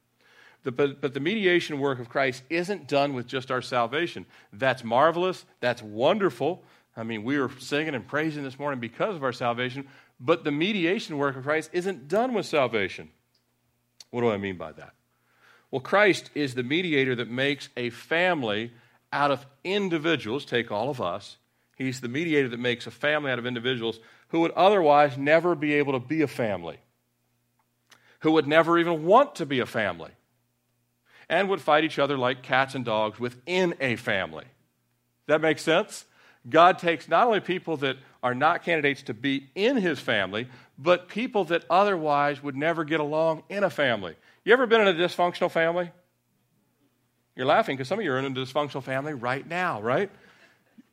[0.64, 4.26] The, but, but the mediation work of Christ isn't done with just our salvation.
[4.52, 5.46] That's marvelous.
[5.60, 6.64] That's wonderful.
[6.96, 9.88] I mean, we were singing and praising this morning because of our salvation,
[10.20, 13.10] but the mediation work of Christ isn't done with salvation.
[14.12, 14.94] What do I mean by that?
[15.72, 18.72] Well, Christ is the mediator that makes a family
[19.12, 21.38] out of individuals, take all of us.
[21.76, 24.00] He's the mediator that makes a family out of individuals
[24.30, 26.78] who would otherwise never be able to be a family,
[28.20, 30.12] who would never even want to be a family,
[31.30, 34.46] and would fight each other like cats and dogs within a family.
[35.28, 36.06] That makes sense?
[36.50, 41.08] God takes not only people that are not candidates to be in his family, but
[41.08, 44.16] people that otherwise would never get along in a family.
[44.44, 45.92] You ever been in a dysfunctional family?
[47.36, 50.10] You're laughing because some of you are in a dysfunctional family right now, right?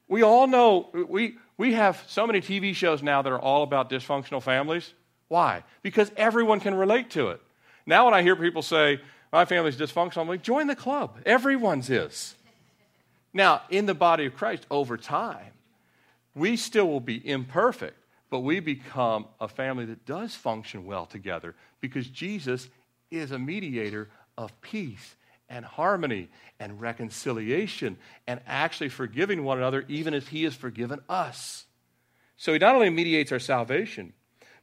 [0.08, 3.90] We all know, we, we have so many TV shows now that are all about
[3.90, 4.92] dysfunctional families.
[5.28, 5.62] Why?
[5.82, 7.40] Because everyone can relate to it.
[7.86, 9.00] Now, when I hear people say,
[9.32, 11.18] my family's dysfunctional, I'm like, join the club.
[11.24, 12.34] Everyone's is.
[13.32, 15.52] Now, in the body of Christ, over time,
[16.34, 17.96] we still will be imperfect,
[18.28, 22.68] but we become a family that does function well together because Jesus
[23.10, 25.14] is a mediator of peace
[25.48, 31.66] and harmony and reconciliation and actually forgiving one another even as he has forgiven us.
[32.36, 34.12] So he not only mediates our salvation,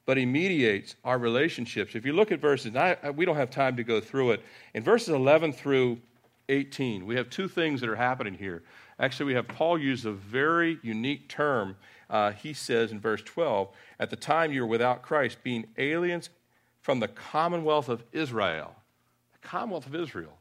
[0.08, 1.93] but he mediates our relationships.
[1.93, 4.41] If you look at verses, I, we don't have time to go through it.
[4.74, 6.00] In verses 11 through
[6.48, 8.63] 18, we have two things that are happening here.
[9.00, 11.76] Actually, we have Paul use a very unique term.
[12.10, 13.67] Uh, he says in verse 12,
[14.00, 16.30] At the time you were without Christ, being aliens
[16.80, 18.74] from the commonwealth of Israel.
[19.34, 20.38] The commonwealth of Israel.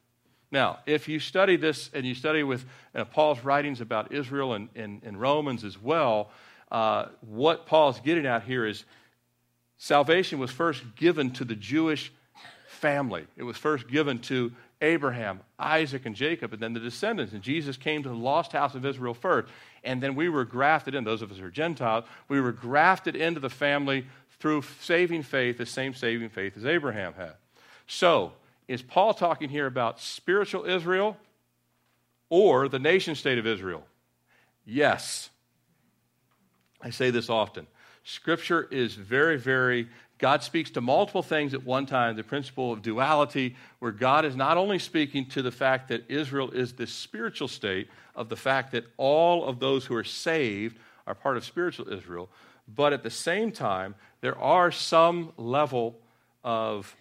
[0.53, 4.69] Now, if you study this and you study with uh, Paul's writings about Israel and,
[4.77, 6.31] and, and Romans as well,
[6.71, 8.85] uh, what Paul's getting at here is
[9.79, 12.13] salvation was first given to the Jewish
[12.69, 13.27] family.
[13.37, 17.33] It was first given to Abraham, Isaac, and Jacob, and then the descendants.
[17.33, 19.49] And Jesus came to the lost house of Israel first.
[19.85, 23.17] And then we were grafted in, those of us who are Gentiles, we were grafted
[23.17, 24.07] into the family
[24.39, 27.35] through saving faith, the same saving faith as Abraham had.
[27.87, 28.33] So,
[28.69, 31.17] is Paul talking here about spiritual Israel
[32.29, 33.85] or the nation state of Israel?
[34.65, 35.31] Yes.
[36.83, 37.67] I say this often.
[38.09, 39.89] Scripture is very, very,
[40.19, 44.37] God speaks to multiple things at one time, the principle of duality, where God is
[44.37, 48.71] not only speaking to the fact that Israel is the spiritual state, of the fact
[48.73, 52.29] that all of those who are saved are part of spiritual Israel,
[52.73, 55.99] but at the same time, there are some level
[56.45, 56.95] of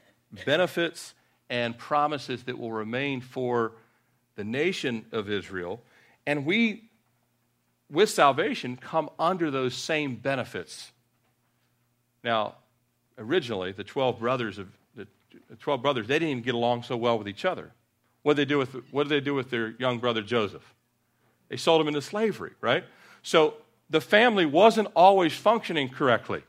[0.43, 1.13] benefits
[1.51, 3.73] and promises that will remain for
[4.35, 5.83] the nation of Israel.
[6.25, 6.89] And we,
[7.91, 10.91] with salvation, come under those same benefits.
[12.25, 12.55] Now,
[13.19, 15.07] originally, the 12 brothers of the
[15.59, 17.71] 12 brothers, they didn't even get along so well with each other.
[18.23, 20.73] What did they do with, what did they do with their young brother Joseph?
[21.49, 22.83] They sold him into slavery, right?
[23.21, 23.55] So
[23.89, 26.41] the family wasn't always functioning correctly.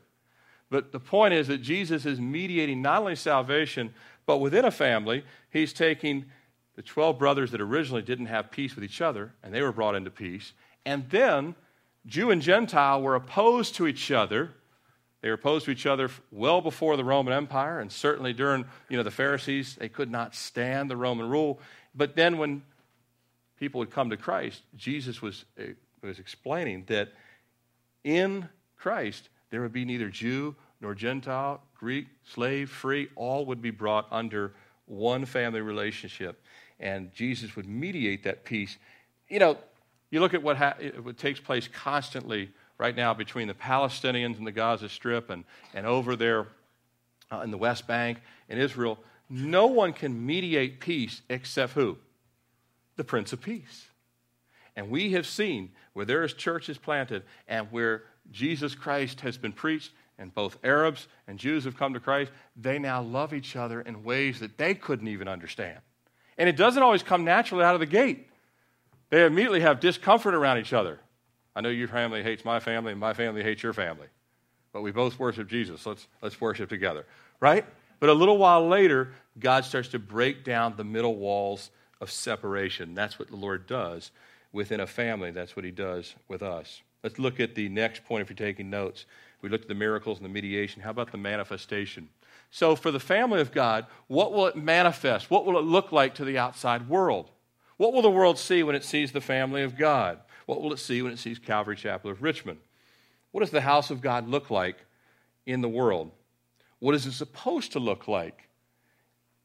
[0.71, 3.93] But the point is that Jesus is mediating not only salvation,
[4.25, 6.25] but within a family, he's taking
[6.75, 9.95] the 12 brothers that originally didn't have peace with each other, and they were brought
[9.95, 10.53] into peace.
[10.85, 11.53] And then
[12.07, 14.53] Jew and Gentile were opposed to each other.
[15.21, 18.97] They were opposed to each other well before the Roman Empire, and certainly during you
[18.97, 21.59] know, the Pharisees, they could not stand the Roman rule.
[21.95, 22.61] But then when
[23.59, 25.73] people would come to Christ, Jesus was, eh,
[26.03, 27.09] was explaining that
[28.03, 33.71] in Christ, there would be neither Jew nor Gentile, Greek, slave, free, all would be
[33.71, 34.53] brought under
[34.85, 36.41] one family relationship.
[36.79, 38.77] And Jesus would mediate that peace.
[39.27, 39.57] You know,
[40.11, 44.45] you look at what, ha- what takes place constantly right now between the Palestinians and
[44.45, 46.47] the Gaza Strip and, and over there
[47.31, 48.19] uh, in the West Bank
[48.49, 48.99] and Israel.
[49.29, 51.97] No one can mediate peace except who?
[52.95, 53.87] The Prince of Peace.
[54.75, 59.51] And we have seen where there is churches planted and where Jesus Christ has been
[59.51, 63.81] preached, and both Arabs and Jews have come to Christ, they now love each other
[63.81, 65.79] in ways that they couldn't even understand.
[66.37, 68.27] And it doesn't always come naturally out of the gate.
[69.09, 70.99] They immediately have discomfort around each other.
[71.57, 74.05] I know your family hates my family, and my family hates your family.
[74.71, 75.87] But we both worship Jesus.
[75.87, 77.07] Let's, let's worship together,
[77.39, 77.65] right?
[77.99, 82.93] But a little while later, God starts to break down the middle walls of separation.
[82.93, 84.11] That's what the Lord does
[84.51, 85.31] within a family.
[85.31, 86.83] That's what He does with us.
[87.03, 89.07] Let's look at the next point if you're taking notes.
[89.41, 90.83] We looked at the miracles and the mediation.
[90.83, 92.09] How about the manifestation?
[92.51, 95.31] So, for the family of God, what will it manifest?
[95.31, 97.31] What will it look like to the outside world?
[97.77, 100.19] What will the world see when it sees the family of God?
[100.47, 102.57] What will it see when it sees Calvary Chapel of Richmond?
[103.31, 104.77] What does the house of God look like
[105.45, 106.11] in the world?
[106.79, 108.49] What is it supposed to look like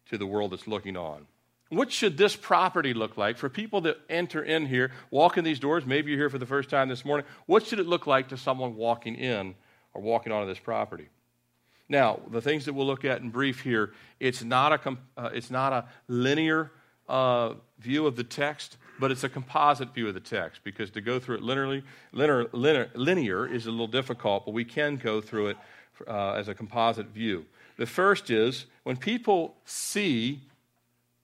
[0.07, 1.27] to the world that's looking on?
[1.71, 5.59] What should this property look like for people that enter in here, walk in these
[5.59, 5.85] doors?
[5.85, 7.27] Maybe you're here for the first time this morning.
[7.47, 9.55] What should it look like to someone walking in
[9.95, 11.09] or walking onto this property?
[11.89, 15.51] Now, the things that we'll look at in brief here, it's not a, uh, it's
[15.51, 16.71] not a linear
[17.09, 21.01] uh, view of the text, but it's a composite view of the text because to
[21.01, 21.83] go through it linearly,
[22.13, 25.57] linear, linear, linear is a little difficult, but we can go through it
[26.07, 27.45] uh, as a composite view.
[27.79, 30.41] The first is when people see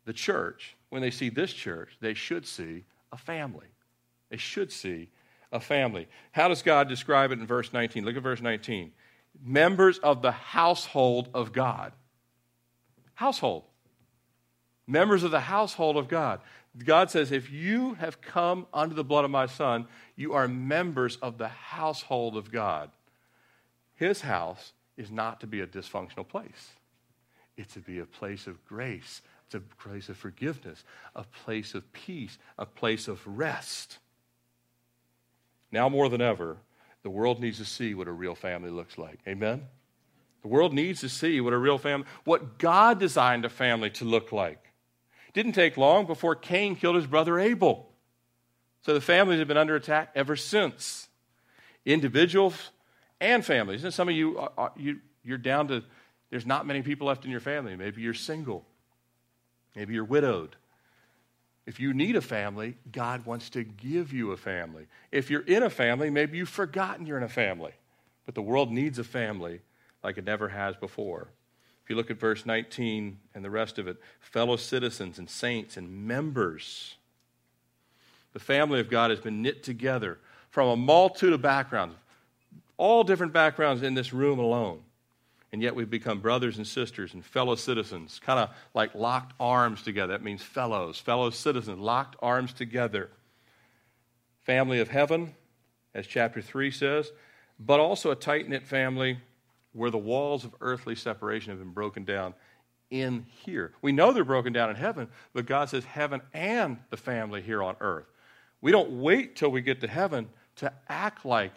[0.07, 3.69] the church, when they see this church, they should see a family.
[4.29, 5.09] They should see
[5.53, 6.09] a family.
[6.33, 8.05] How does God describe it in verse 19?
[8.05, 8.91] Look at verse 19.
[9.41, 11.93] Members of the household of God.
[13.15, 13.63] Household.
[14.89, 16.41] Members of the household of God.
[16.85, 21.17] God says, if you have come under the blood of my son, you are members
[21.17, 22.91] of the household of God.
[23.95, 26.73] His house is not to be a dysfunctional place,
[27.57, 30.85] it's to be a place of grace, it's a place of forgiveness,
[31.17, 33.99] a place of peace, a place of rest.
[35.73, 36.59] Now more than ever,
[37.03, 39.19] the world needs to see what a real family looks like.
[39.27, 39.63] Amen?
[40.43, 44.05] The world needs to see what a real family, what God designed a family to
[44.05, 44.68] look like.
[45.39, 47.89] Didn't take long before Cain killed his brother Abel.
[48.83, 51.09] So the families have been under attack ever since.
[51.87, 52.73] Individuals
[53.21, 53.85] and families.
[53.85, 55.85] And some of you, are, you you're down to,
[56.31, 57.77] there's not many people left in your family.
[57.77, 58.67] Maybe you're single.
[59.77, 60.57] Maybe you're widowed.
[61.67, 64.89] If you need a family, God wants to give you a family.
[65.13, 67.75] If you're in a family, maybe you've forgotten you're in a family.
[68.27, 69.61] But the world needs a family
[70.03, 71.29] like it never has before.
[71.89, 75.79] If you look at verse 19 and the rest of it, fellow citizens and saints
[75.79, 76.97] and members.
[78.35, 80.19] The family of God has been knit together
[80.51, 81.95] from a multitude of backgrounds,
[82.77, 84.83] all different backgrounds in this room alone
[85.51, 89.81] and yet we've become brothers and sisters and fellow citizens, kind of like locked arms
[89.81, 90.13] together.
[90.13, 93.09] That means fellows, fellow citizens, locked arms together.
[94.43, 95.35] Family of heaven,
[95.95, 97.13] as chapter 3 says,
[97.59, 99.21] but also a tight knit family
[99.79, 102.35] where the walls of earthly separation have been broken down
[102.91, 103.73] in here.
[103.83, 107.63] We know they're broken down in heaven, but God says heaven and the family here
[107.63, 108.07] on earth.
[108.61, 111.53] We don't wait till we get to heaven to act like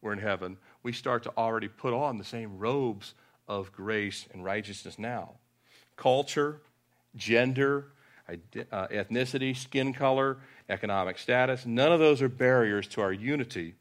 [0.00, 3.14] we're in heaven we start to already put on the same robes
[3.48, 5.32] of grace and righteousness now.
[5.96, 6.60] Culture,
[7.16, 7.86] gender,
[8.28, 10.38] uh, ethnicity, skin color,
[10.68, 13.74] economic status, none of those are barriers to our unity.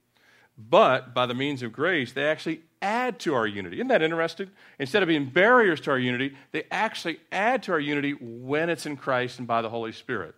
[0.57, 3.77] But by the means of grace, they actually add to our unity.
[3.77, 4.49] Isn't that interesting?
[4.79, 8.85] Instead of being barriers to our unity, they actually add to our unity when it's
[8.85, 10.35] in Christ and by the Holy Spirit.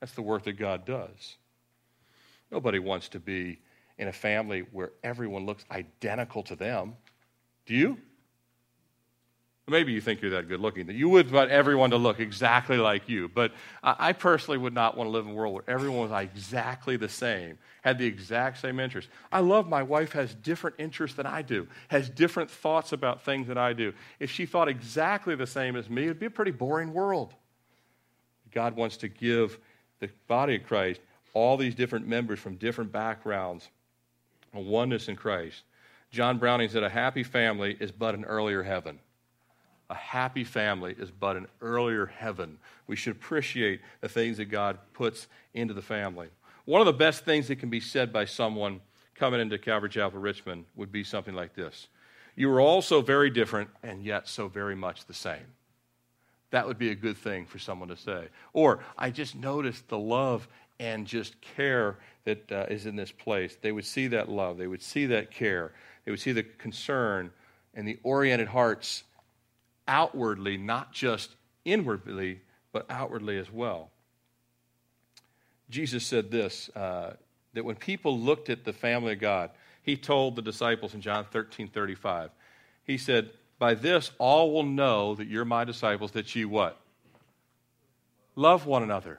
[0.00, 1.36] That's the work that God does.
[2.50, 3.60] Nobody wants to be
[3.98, 6.96] in a family where everyone looks identical to them.
[7.66, 7.98] Do you?
[9.70, 12.76] Maybe you think you're that good looking that you would want everyone to look exactly
[12.76, 13.28] like you.
[13.28, 13.52] But
[13.82, 17.08] I personally would not want to live in a world where everyone was exactly the
[17.08, 19.10] same, had the exact same interests.
[19.30, 23.46] I love my wife has different interests than I do, has different thoughts about things
[23.46, 23.92] than I do.
[24.18, 27.32] If she thought exactly the same as me, it'd be a pretty boring world.
[28.52, 29.58] God wants to give
[30.00, 31.00] the body of Christ
[31.32, 33.68] all these different members from different backgrounds
[34.52, 35.62] a oneness in Christ.
[36.10, 38.98] John Browning said, A happy family is but an earlier heaven.
[39.90, 42.58] A happy family is but an earlier heaven.
[42.86, 46.28] We should appreciate the things that God puts into the family.
[46.64, 48.80] One of the best things that can be said by someone
[49.16, 51.88] coming into Calvary Chapel Richmond would be something like this
[52.36, 55.44] You are all so very different and yet so very much the same.
[56.50, 58.28] That would be a good thing for someone to say.
[58.52, 60.46] Or, I just noticed the love
[60.78, 63.56] and just care that uh, is in this place.
[63.60, 65.72] They would see that love, they would see that care,
[66.04, 67.30] they would see the concern
[67.74, 69.04] and the oriented hearts
[69.90, 71.34] outwardly, not just
[71.64, 72.40] inwardly,
[72.72, 73.90] but outwardly as well.
[75.68, 77.14] Jesus said this uh,
[77.52, 79.50] that when people looked at the family of God,
[79.82, 82.30] he told the disciples in John 13 35.
[82.84, 86.80] He said, By this all will know that you're my disciples, that you what?
[88.36, 89.18] Love one another.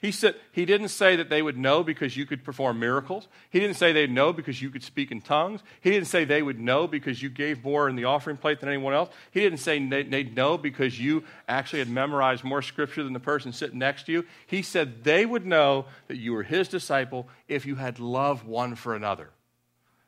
[0.00, 3.28] He said he didn't say that they would know because you could perform miracles.
[3.50, 5.60] He didn't say they'd know because you could speak in tongues.
[5.82, 8.70] He didn't say they would know because you gave more in the offering plate than
[8.70, 9.10] anyone else.
[9.30, 13.52] He didn't say they'd know because you actually had memorized more scripture than the person
[13.52, 14.24] sitting next to you.
[14.46, 18.76] He said they would know that you were his disciple if you had love one
[18.76, 19.28] for another.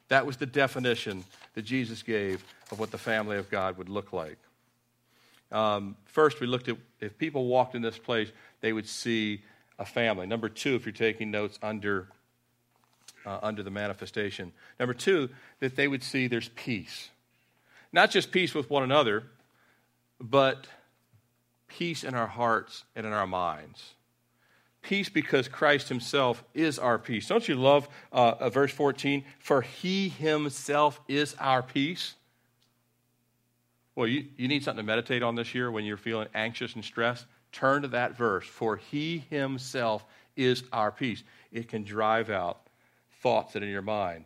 [0.09, 1.22] That was the definition
[1.55, 4.38] that Jesus gave of what the family of God would look like.
[5.51, 8.30] Um, first, we looked at if people walked in this place,
[8.62, 9.43] they would see
[9.79, 10.27] a family.
[10.27, 12.09] Number two, if you're taking notes under,
[13.27, 14.53] uh, under the manifestation.
[14.79, 17.11] Number two, that they would see there's peace.
[17.93, 19.25] Not just peace with one another,
[20.20, 20.66] but
[21.68, 23.95] peace in our hearts and in our minds.
[24.83, 27.29] Peace because Christ Himself is our peace.
[27.29, 29.25] Don't you love uh, verse 14?
[29.39, 32.14] For He Himself is our peace.
[33.95, 36.85] Well, you, you need something to meditate on this year when you're feeling anxious and
[36.85, 40.05] stressed turn to that verse, for he himself
[40.36, 41.22] is our peace.
[41.53, 42.66] It can drive out
[43.22, 44.24] thoughts that are in your mind.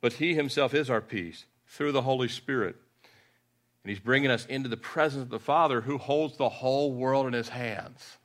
[0.00, 2.76] But he himself is our peace through the Holy Spirit.
[3.82, 7.26] And he's bringing us into the presence of the Father who holds the whole world
[7.26, 8.18] in his hands.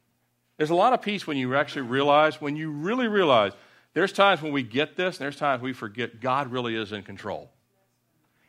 [0.58, 3.54] There's a lot of peace when you actually realize, when you really realize,
[3.93, 7.04] there's times when we get this, and there's times we forget God really is in
[7.04, 7.52] control.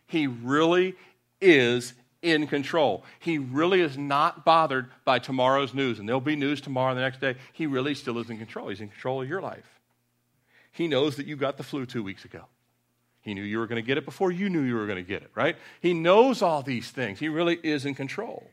[0.07, 0.95] He really
[1.41, 3.05] is in control.
[3.19, 7.03] He really is not bothered by tomorrow's news, and there'll be news tomorrow and the
[7.03, 7.35] next day.
[7.53, 8.69] He really still is in control.
[8.69, 9.81] He's in control of your life.
[10.71, 12.45] He knows that you got the flu two weeks ago.
[13.21, 15.09] He knew you were going to get it before you knew you were going to
[15.09, 15.57] get it, right?
[15.81, 17.19] He knows all these things.
[17.19, 18.51] He really is in control.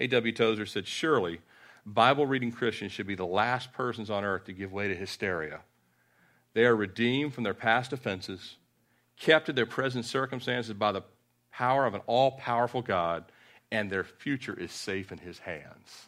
[0.00, 0.32] A.W.
[0.32, 1.40] Tozer said, Surely,
[1.86, 5.60] Bible reading Christians should be the last persons on earth to give way to hysteria.
[6.52, 8.56] They are redeemed from their past offenses,
[9.18, 11.02] kept to their present circumstances by the
[11.58, 13.24] power of an all powerful God,
[13.72, 16.06] and their future is safe in His hands.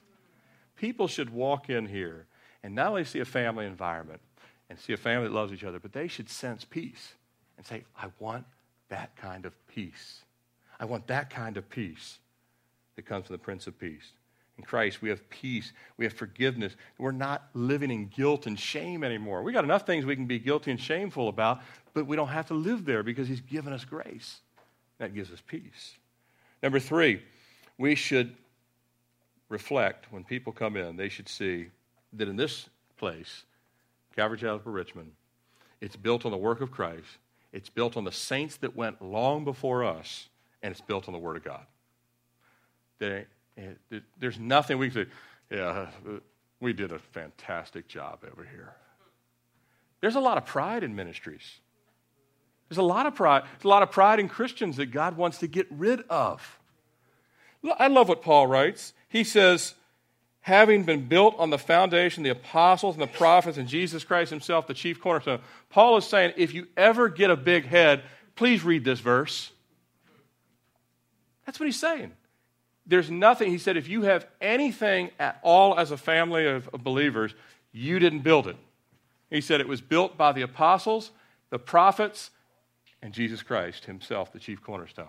[0.76, 2.26] People should walk in here
[2.62, 4.20] and not only see a family environment
[4.68, 7.14] and see a family that loves each other, but they should sense peace
[7.56, 8.44] and say, I want
[8.90, 10.22] that kind of peace.
[10.78, 12.20] I want that kind of peace
[12.94, 14.12] that comes from the Prince of Peace.
[14.56, 16.76] In Christ, we have peace, we have forgiveness.
[16.96, 19.42] We're not living in guilt and shame anymore.
[19.42, 21.60] We got enough things we can be guilty and shameful about,
[21.92, 24.42] but we don't have to live there because He's given us grace.
[25.00, 25.94] That gives us peace.
[26.62, 27.22] Number three,
[27.78, 28.36] we should
[29.48, 31.68] reflect when people come in, they should see
[32.12, 33.44] that in this place,
[34.14, 35.12] Calvary Chapel Richmond,
[35.80, 37.08] it's built on the work of Christ,
[37.50, 40.28] it's built on the saints that went long before us,
[40.62, 41.64] and it's built on the Word of God.
[42.98, 43.26] There,
[43.56, 45.10] eh, there's nothing we can say,
[45.50, 45.86] yeah,
[46.60, 48.74] we did a fantastic job over here.
[50.02, 51.60] There's a lot of pride in ministries.
[52.70, 53.42] There's a lot of pride.
[53.42, 56.58] There's a lot of pride in Christians that God wants to get rid of.
[57.78, 58.94] I love what Paul writes.
[59.08, 59.74] He says,
[60.42, 64.68] having been built on the foundation, the apostles and the prophets, and Jesus Christ himself,
[64.68, 65.40] the chief cornerstone.
[65.68, 68.04] Paul is saying, if you ever get a big head,
[68.36, 69.50] please read this verse.
[71.44, 72.12] That's what he's saying.
[72.86, 76.84] There's nothing, he said, if you have anything at all as a family of, of
[76.84, 77.34] believers,
[77.72, 78.56] you didn't build it.
[79.28, 81.10] He said it was built by the apostles,
[81.50, 82.30] the prophets,
[83.02, 85.08] and Jesus Christ himself, the chief cornerstone.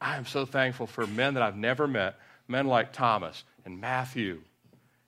[0.00, 2.18] I am so thankful for men that I've never met,
[2.48, 4.40] men like Thomas and Matthew,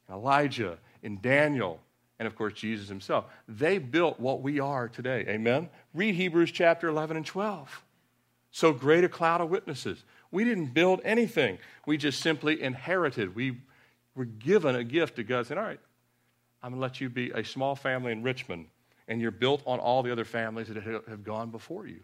[0.07, 1.81] and Elijah and Daniel,
[2.19, 3.25] and of course Jesus himself.
[3.49, 5.25] They built what we are today.
[5.29, 5.71] Amen?
[5.95, 7.83] Read Hebrews chapter 11 and 12.
[8.51, 10.05] So great a cloud of witnesses.
[10.31, 13.35] We didn't build anything, we just simply inherited.
[13.35, 13.59] We
[14.15, 15.81] were given a gift to God saying, All right,
[16.63, 18.67] I'm going to let you be a small family in Richmond
[19.13, 22.01] and you're built on all the other families that have gone before you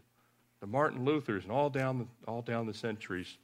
[0.61, 3.39] the Martin Luthers and all down the, all down the centuries.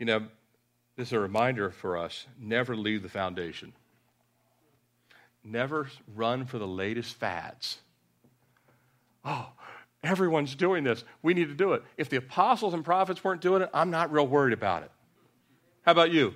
[0.00, 0.26] You know,
[0.96, 3.72] this is a reminder for us never leave the foundation.
[5.44, 7.78] Never run for the latest fads.
[9.24, 9.50] Oh,
[10.02, 11.04] everyone's doing this.
[11.22, 11.84] We need to do it.
[11.96, 14.90] If the apostles and prophets weren't doing it, I'm not real worried about it.
[15.82, 16.34] How about you?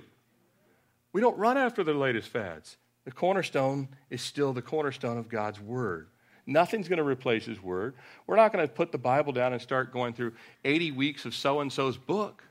[1.11, 2.77] We don't run after the latest fads.
[3.05, 6.07] The cornerstone is still the cornerstone of God's Word.
[6.45, 7.95] Nothing's going to replace His Word.
[8.27, 10.33] We're not going to put the Bible down and start going through
[10.63, 12.43] 80 weeks of so and so's book.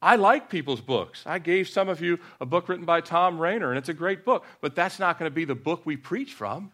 [0.00, 1.24] I like people's books.
[1.26, 4.24] I gave some of you a book written by Thom Rainer, and it's a great
[4.24, 6.70] book, but that's not going to be the book we preach from.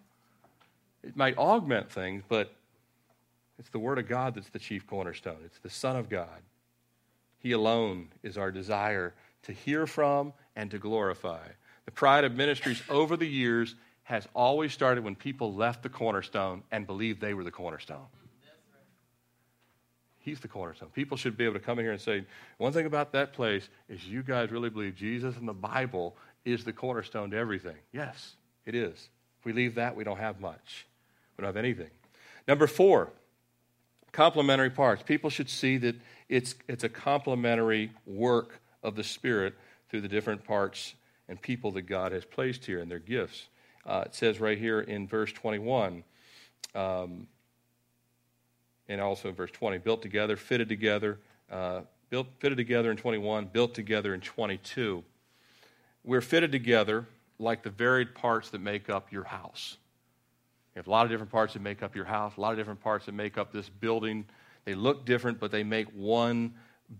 [1.02, 2.54] It might augment things, but
[3.58, 5.38] it's the Word of God that's the chief cornerstone.
[5.44, 6.42] It's the Son of God.
[7.38, 11.46] He alone is our desire to hear from and to glorify.
[11.84, 13.74] The pride of ministries over the years
[14.04, 18.06] has always started when people left the cornerstone and believed they were the cornerstone.
[20.18, 20.88] He's the cornerstone.
[20.88, 22.24] People should be able to come in here and say,
[22.56, 26.16] one thing about that place is you guys really believe Jesus and the Bible
[26.46, 27.76] is the cornerstone to everything.
[27.92, 29.08] Yes, it is.
[29.38, 30.86] If we leave that, we don't have much.
[31.36, 31.90] We don't have anything.
[32.48, 33.10] Number four,
[34.12, 35.02] complementary parts.
[35.02, 35.96] People should see that
[36.30, 39.54] it's, it's a complementary work of the Spirit
[39.90, 40.94] through the different parts
[41.28, 43.48] and people that God has placed here and their gifts.
[43.86, 46.04] Uh, it says right here in verse 21,
[46.74, 47.26] um,
[48.88, 51.18] and also in verse 20, built together, fitted together,
[51.50, 55.02] uh, built, fitted together in 21, built together in 22.
[56.02, 57.06] We're fitted together
[57.38, 59.76] like the varied parts that make up your house.
[60.74, 62.58] You have a lot of different parts that make up your house, a lot of
[62.58, 64.24] different parts that make up this building.
[64.64, 66.54] They look different, but they make one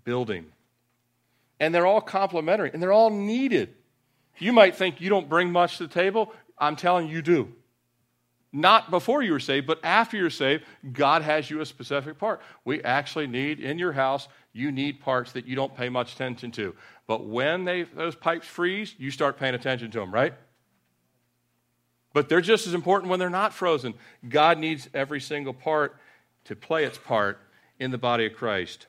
[0.05, 0.47] building.
[1.61, 3.75] And they're all complementary and they're all needed.
[4.39, 6.33] You might think you don't bring much to the table.
[6.59, 7.53] I'm telling you, you do.
[8.53, 12.41] Not before you were saved, but after you're saved, God has you a specific part.
[12.65, 16.53] We actually need in your house, you need parts that you don't pay much attention
[16.53, 16.75] to.
[17.09, 20.35] But when they, those pipes freeze, you start paying attention to them, right?
[22.13, 23.95] But they're just as important when they're not frozen.
[24.29, 25.97] God needs every single part
[26.45, 27.41] to play its part
[27.81, 28.87] in the body of Christ.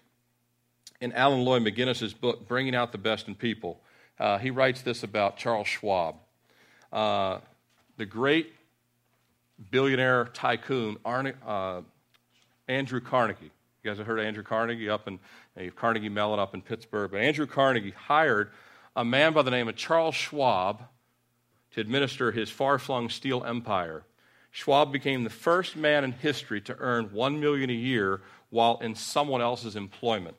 [1.01, 3.81] In Alan Loy McGinnis's book, Bringing Out the Best in People,
[4.19, 6.15] uh, he writes this about Charles Schwab.
[6.91, 7.39] Uh,
[7.97, 8.53] the great
[9.71, 11.81] billionaire tycoon Arne, uh,
[12.67, 13.51] Andrew Carnegie.
[13.83, 15.19] You guys have heard of Andrew Carnegie up in
[15.57, 17.11] uh, Carnegie Mellon up in Pittsburgh.
[17.11, 18.49] But Andrew Carnegie hired
[18.95, 20.81] a man by the name of Charles Schwab
[21.71, 24.03] to administer his far flung steel empire.
[24.51, 28.95] Schwab became the first man in history to earn one million a year while in
[28.95, 30.37] someone else's employment.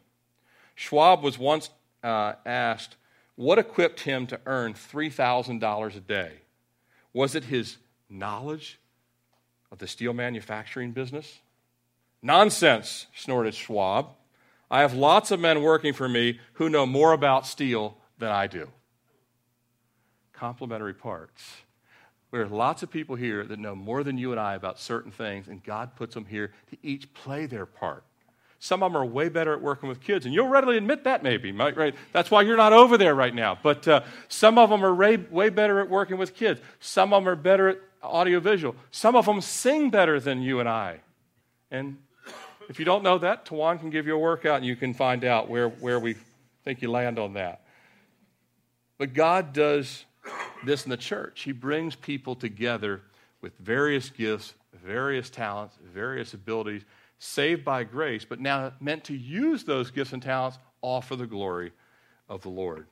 [0.75, 1.69] Schwab was once
[2.03, 2.97] uh, asked
[3.37, 6.33] what equipped him to earn $3,000 a day.
[7.13, 7.77] Was it his
[8.11, 8.79] knowledge
[9.71, 11.41] of the steel manufacturing business?
[12.23, 14.09] Nonsense, snorted Schwab.
[14.71, 18.47] I have lots of men working for me who know more about steel than I
[18.47, 18.69] do.
[20.33, 21.43] Complementary parts.
[22.33, 25.49] There's lots of people here that know more than you and I about certain things,
[25.49, 28.05] and God puts them here to each play their part.
[28.59, 31.23] Some of them are way better at working with kids, and you'll readily admit that,
[31.23, 31.95] maybe, right?
[32.13, 33.59] That's why you're not over there right now.
[33.63, 35.17] But uh, some of them are way,
[35.51, 36.61] better at working with kids.
[36.81, 38.75] Some of them are better at audiovisual.
[38.91, 41.01] Some of them sing better than you and I.
[41.71, 41.99] And
[42.69, 45.25] if you don't know that, Tawan can give you a workout and you can find
[45.25, 46.17] out where, where we
[46.65, 47.63] think you land on that.
[48.99, 50.05] But God does
[50.65, 51.43] this in the church.
[51.43, 53.03] He brings people together
[53.41, 56.85] with various gifts, various talents, various abilities,
[57.19, 61.27] saved by grace, but now meant to use those gifts and talents all for the
[61.27, 61.73] glory
[62.29, 62.87] of the Lord.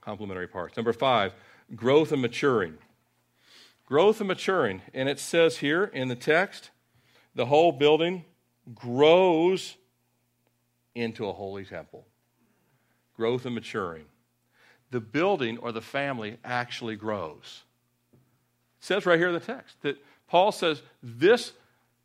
[0.00, 0.76] Complementary parts.
[0.76, 1.34] Number five,
[1.74, 2.78] growth and maturing.
[3.86, 4.82] Growth and maturing.
[4.92, 6.70] And it says here in the text,
[7.34, 8.24] the whole building
[8.74, 9.76] grows
[10.94, 12.06] into a holy temple.
[13.16, 14.04] Growth and maturing.
[14.90, 17.62] The building or the family actually grows.
[18.12, 21.52] It says right here in the text that Paul says this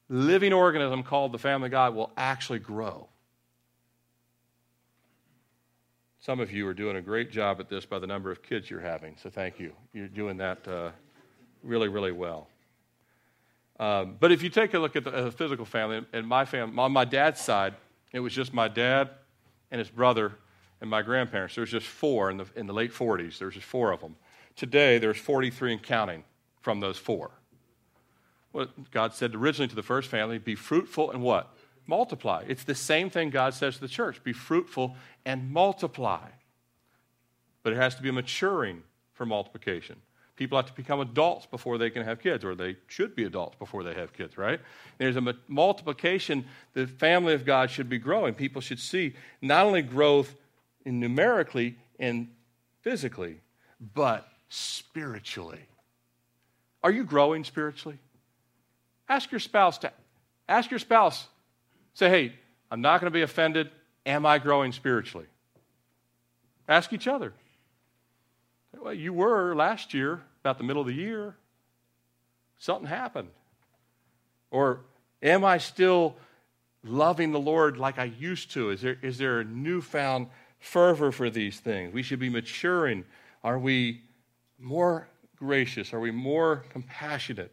[0.09, 3.07] living organism called the family God will actually grow.
[6.19, 8.69] Some of you are doing a great job at this by the number of kids
[8.69, 9.73] you're having, so thank you.
[9.91, 10.91] You're doing that uh,
[11.63, 12.47] really, really well.
[13.79, 16.77] Um, but if you take a look at the, uh, physical family, and my family,
[16.77, 17.73] on my dad's side,
[18.13, 19.09] it was just my dad
[19.71, 20.33] and his brother
[20.79, 21.55] and my grandparents.
[21.55, 23.39] There was just four in the, in the late 40s.
[23.39, 24.15] There was just four of them.
[24.55, 26.23] Today, there's 43 and counting
[26.61, 27.31] from those four.
[28.53, 31.53] What God said originally to the first family, be fruitful and what?
[31.85, 32.45] Multiply.
[32.47, 34.95] It's the same thing God says to the church be fruitful
[35.25, 36.29] and multiply.
[37.63, 38.83] But it has to be maturing
[39.13, 39.97] for multiplication.
[40.35, 43.55] People have to become adults before they can have kids, or they should be adults
[43.57, 44.59] before they have kids, right?
[44.97, 46.45] There's a multiplication.
[46.73, 48.33] The family of God should be growing.
[48.33, 50.35] People should see not only growth
[50.85, 52.29] in numerically and
[52.81, 53.41] physically,
[53.93, 55.65] but spiritually.
[56.83, 57.97] Are you growing spiritually?
[59.13, 59.91] Ask your spouse to
[60.49, 61.27] ask your spouse.
[61.93, 62.33] Say, hey,
[62.71, 63.69] I'm not going to be offended.
[64.07, 65.27] Am I growing spiritually?
[66.67, 67.31] Ask each other.
[68.75, 71.35] Well, you were last year, about the middle of the year.
[72.57, 73.29] Something happened.
[74.49, 74.79] Or
[75.21, 76.15] am I still
[76.83, 78.71] loving the Lord like I used to?
[78.71, 81.93] Is there, is there a newfound fervor for these things?
[81.93, 83.05] We should be maturing.
[83.43, 84.01] Are we
[84.57, 85.93] more gracious?
[85.93, 87.51] Are we more compassionate?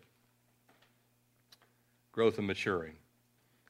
[2.13, 2.95] Growth and maturing.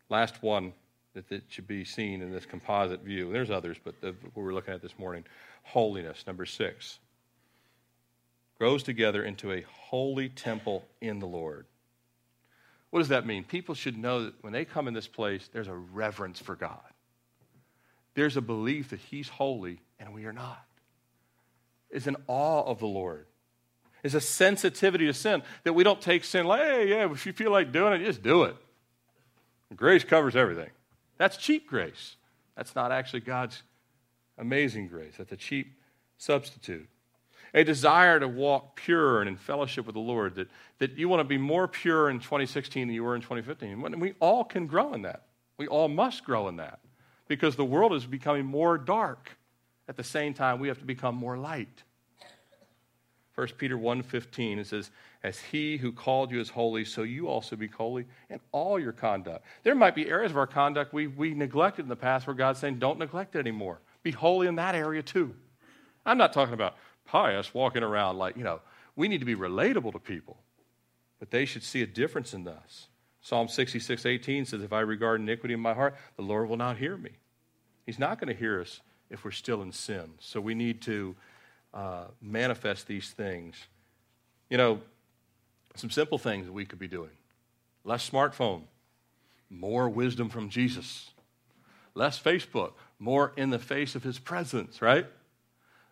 [0.09, 0.73] Last one
[1.15, 3.33] that, that should be seen in this composite view.
[3.33, 5.25] There's others, but the, what we're looking at this morning
[5.63, 6.99] holiness, number six
[8.61, 11.65] grows together into a holy temple in the Lord.
[12.91, 13.43] What does that mean?
[13.43, 16.79] People should know that when they come in this place, there's a reverence for God.
[18.15, 20.63] There's a belief that He's holy and we are not.
[21.89, 23.27] Is an awe of the Lord.
[24.03, 27.33] Is a sensitivity to sin that we don't take sin like, hey, yeah, if you
[27.33, 28.57] feel like doing it, just do it.
[29.77, 30.71] Grace covers everything.
[31.19, 32.17] That's cheap grace.
[32.57, 33.63] That's not actually God's
[34.39, 35.15] amazing grace.
[35.19, 35.75] That's a cheap
[36.19, 36.89] substitute.
[37.53, 40.49] A desire to walk pure and in fellowship with the Lord, that,
[40.79, 43.85] that you want to be more pure in 2016 than you were in 2015.
[43.85, 45.25] And we all can grow in that.
[45.57, 46.79] We all must grow in that
[47.29, 49.37] because the world is becoming more dark.
[49.89, 51.83] At the same time, we have to become more light.
[53.41, 54.91] 1 Peter 1:15 it says
[55.23, 58.93] as he who called you is holy so you also be holy in all your
[58.93, 59.47] conduct.
[59.63, 62.59] There might be areas of our conduct we, we neglected in the past where God's
[62.59, 63.81] saying don't neglect it anymore.
[64.03, 65.35] Be holy in that area too.
[66.05, 66.77] I'm not talking about
[67.07, 68.61] pious walking around like, you know,
[68.95, 70.37] we need to be relatable to people.
[71.19, 72.89] But they should see a difference in us.
[73.23, 76.77] Psalm 66, 18 says, If I regard iniquity in my heart, the Lord will not
[76.77, 77.13] hear me.
[77.87, 80.13] He's not going to hear us if we're still in sin.
[80.19, 81.17] So we need to
[81.73, 83.57] uh, manifest these things.
[84.49, 84.81] You know,
[85.77, 87.11] some simple things that we could be doing.
[87.85, 88.63] Less smartphone,
[89.49, 91.11] more wisdom from Jesus,
[91.95, 95.07] less Facebook, more in the face of his presence, right?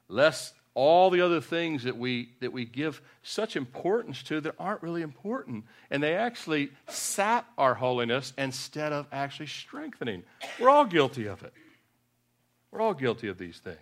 [0.09, 4.83] Less all the other things that we that we give such importance to that aren't
[4.83, 5.65] really important.
[5.91, 10.23] And they actually sap our holiness instead of actually strengthening.
[10.61, 11.53] We're all guilty of it.
[12.71, 13.79] We're all guilty of these things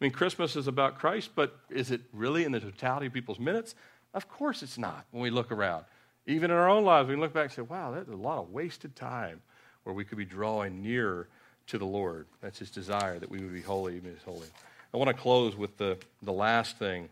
[0.00, 3.38] I mean, Christmas is about Christ, but is it really in the totality of people's
[3.38, 3.74] minutes?
[4.14, 5.84] Of course it's not when we look around.
[6.26, 8.50] Even in our own lives, we look back and say, wow, that's a lot of
[8.50, 9.42] wasted time
[9.84, 11.28] where we could be drawing nearer
[11.66, 12.26] to the Lord.
[12.40, 14.46] That's his desire that we would be holy, even as holy.
[14.92, 17.08] I want to close with the, the last thing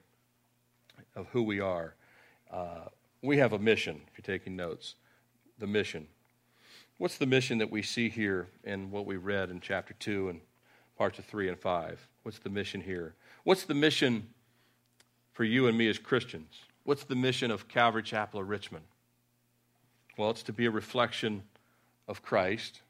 [1.15, 1.95] of who we are.
[2.51, 2.87] Uh,
[3.23, 4.95] we have a mission, if you're taking notes.
[5.59, 6.07] The mission.
[6.97, 10.41] What's the mission that we see here in what we read in chapter 2 and
[10.99, 12.09] parts of 3 and 5?
[12.25, 13.15] What's the mission here?
[13.45, 14.29] What's the mission
[15.33, 16.53] for you and me as Christians?
[16.85, 18.85] What's the mission of Calvary Chapel of Richmond?
[20.19, 21.45] Well, it's to be a reflection
[22.09, 22.81] of Christ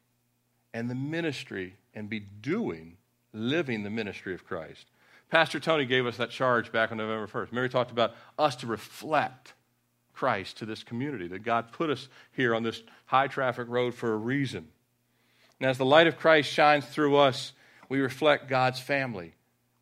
[0.73, 2.97] and the ministry and be doing,
[3.33, 4.87] living the ministry of Christ.
[5.31, 7.53] Pastor Tony gave us that charge back on November 1st.
[7.53, 9.53] Mary talked about us to reflect
[10.15, 14.13] Christ to this community, that God put us here on this high traffic road for
[14.13, 14.69] a reason.
[15.61, 17.53] And as the light of Christ shines through us,
[17.89, 19.35] we reflect God's family.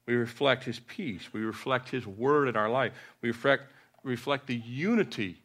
[0.06, 1.32] We reflect His peace.
[1.32, 2.92] We reflect His word in our life.
[3.20, 3.64] We reflect,
[4.02, 5.36] reflect the unity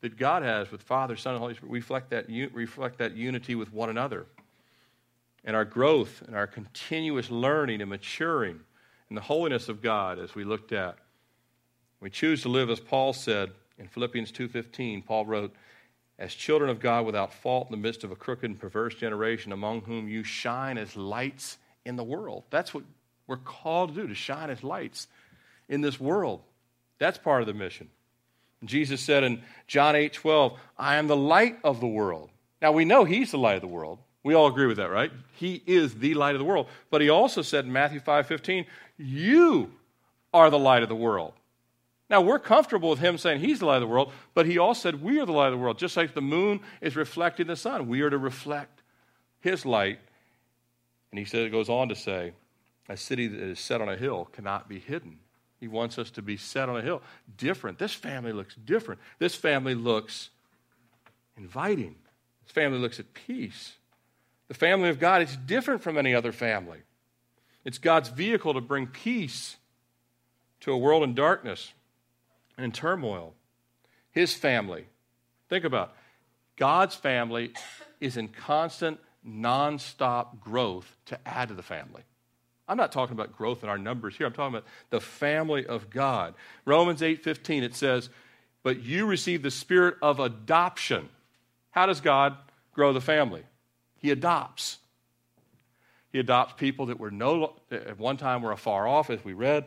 [0.00, 1.72] that God has with Father, Son, and Holy Spirit.
[1.72, 4.26] We reflect that, reflect that unity with one another.
[5.44, 8.60] And our growth and our continuous learning and maturing
[9.10, 10.96] in the holiness of God as we looked at.
[12.00, 15.02] We choose to live as Paul said in Philippians 2:15.
[15.02, 15.54] Paul wrote,
[16.18, 19.52] "As children of God without fault in the midst of a crooked and perverse generation
[19.52, 22.44] among whom you shine as lights in the world.
[22.50, 22.84] That's what
[23.26, 25.06] we're called to do, to shine as lights
[25.68, 26.40] in this world.
[26.98, 27.88] That's part of the mission.
[28.64, 32.30] Jesus said in John 8 12, I am the light of the world.
[32.60, 33.98] Now we know he's the light of the world.
[34.24, 35.12] We all agree with that, right?
[35.36, 36.66] He is the light of the world.
[36.90, 38.66] But he also said in Matthew 5 15,
[38.96, 39.70] You
[40.34, 41.34] are the light of the world.
[42.10, 44.80] Now, we're comfortable with him saying he's the light of the world, but he also
[44.80, 45.78] said we are the light of the world.
[45.78, 48.82] Just like the moon is reflecting the sun, we are to reflect
[49.40, 49.98] his light
[51.10, 52.32] and he said, it goes on to say,
[52.88, 55.18] a city that is set on a hill cannot be hidden.
[55.60, 57.02] He wants us to be set on a hill.
[57.36, 57.78] Different.
[57.78, 59.00] This family looks different.
[59.18, 60.30] This family looks
[61.36, 61.96] inviting.
[62.44, 63.74] This family looks at peace.
[64.48, 66.78] The family of God is different from any other family.
[67.64, 69.56] It's God's vehicle to bring peace
[70.60, 71.72] to a world in darkness
[72.56, 73.34] and in turmoil.
[74.10, 74.86] His family.
[75.48, 75.94] Think about it.
[76.56, 77.52] God's family
[78.00, 78.98] is in constant
[79.28, 82.02] nonstop growth to add to the family.
[82.68, 84.26] I'm not talking about growth in our numbers here.
[84.26, 86.34] I'm talking about the family of God.
[86.64, 88.10] Romans 8:15 it says,
[88.62, 91.08] "But you receive the spirit of adoption."
[91.70, 92.36] How does God
[92.72, 93.44] grow the family?
[93.96, 94.78] He adopts.
[96.12, 99.66] He adopts people that were no at one time were afar off as we read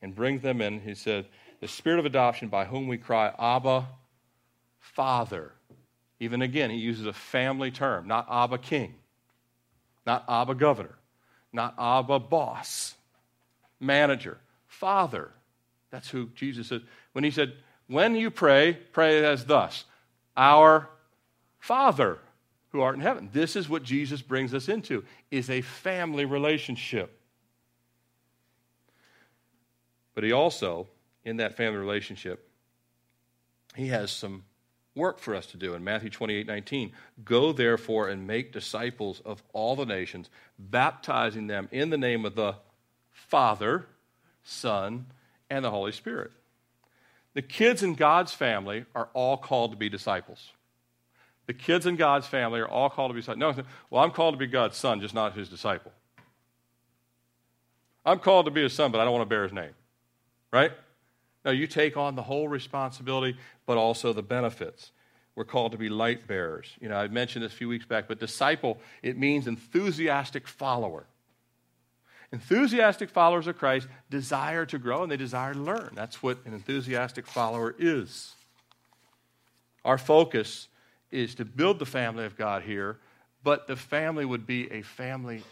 [0.00, 0.80] and brings them in.
[0.80, 1.28] He said,
[1.60, 3.88] "The spirit of adoption by whom we cry, Abba,
[4.78, 5.54] Father."
[6.22, 8.94] Even again, he uses a family term, not Abba King,
[10.06, 10.94] not Abba Governor,
[11.52, 12.94] not Abba Boss,
[13.80, 15.32] manager, Father.
[15.90, 16.82] That's who Jesus said.
[17.10, 17.54] When he said,
[17.88, 19.84] When you pray, pray as thus
[20.36, 20.88] Our
[21.58, 22.20] Father
[22.70, 23.28] who art in heaven.
[23.32, 25.02] This is what Jesus brings us into
[25.32, 27.18] is a family relationship.
[30.14, 30.86] But he also
[31.24, 32.48] in that family relationship,
[33.74, 34.44] he has some
[34.94, 36.92] work for us to do in Matthew 28 19.
[37.24, 40.28] Go therefore and make disciples of all the nations,
[40.58, 42.56] baptizing them in the name of the
[43.10, 43.86] Father,
[44.42, 45.06] Son,
[45.48, 46.32] and the Holy Spirit.
[47.34, 50.52] The kids in God's family are all called to be disciples.
[51.46, 53.56] The kids in God's family are all called to be disciples.
[53.56, 55.92] No, well, I'm called to be God's son, just not his disciple.
[58.04, 59.72] I'm called to be his son, but I don't want to bear his name.
[60.52, 60.72] Right?
[61.44, 63.36] No, you take on the whole responsibility,
[63.66, 64.92] but also the benefits.
[65.34, 66.70] We're called to be light bearers.
[66.80, 71.06] You know, I mentioned this a few weeks back, but disciple, it means enthusiastic follower.
[72.32, 75.90] Enthusiastic followers of Christ desire to grow and they desire to learn.
[75.94, 78.34] That's what an enthusiastic follower is.
[79.84, 80.68] Our focus
[81.10, 82.98] is to build the family of God here,
[83.42, 85.42] but the family would be a family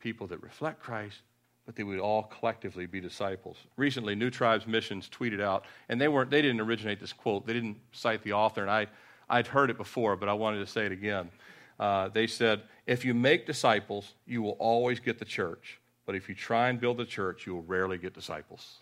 [0.00, 1.18] people that reflect Christ,
[1.66, 3.56] but they would all collectively be disciples.
[3.76, 7.46] Recently, New Tribes Missions tweeted out, and they weren't they didn't originate this quote.
[7.46, 8.86] They didn't cite the author, and I
[9.28, 11.30] I'd heard it before, but I wanted to say it again.
[11.78, 16.28] Uh, they said, "If you make disciples, you will always get the church, but if
[16.28, 18.80] you try and build the church, you will rarely get disciples."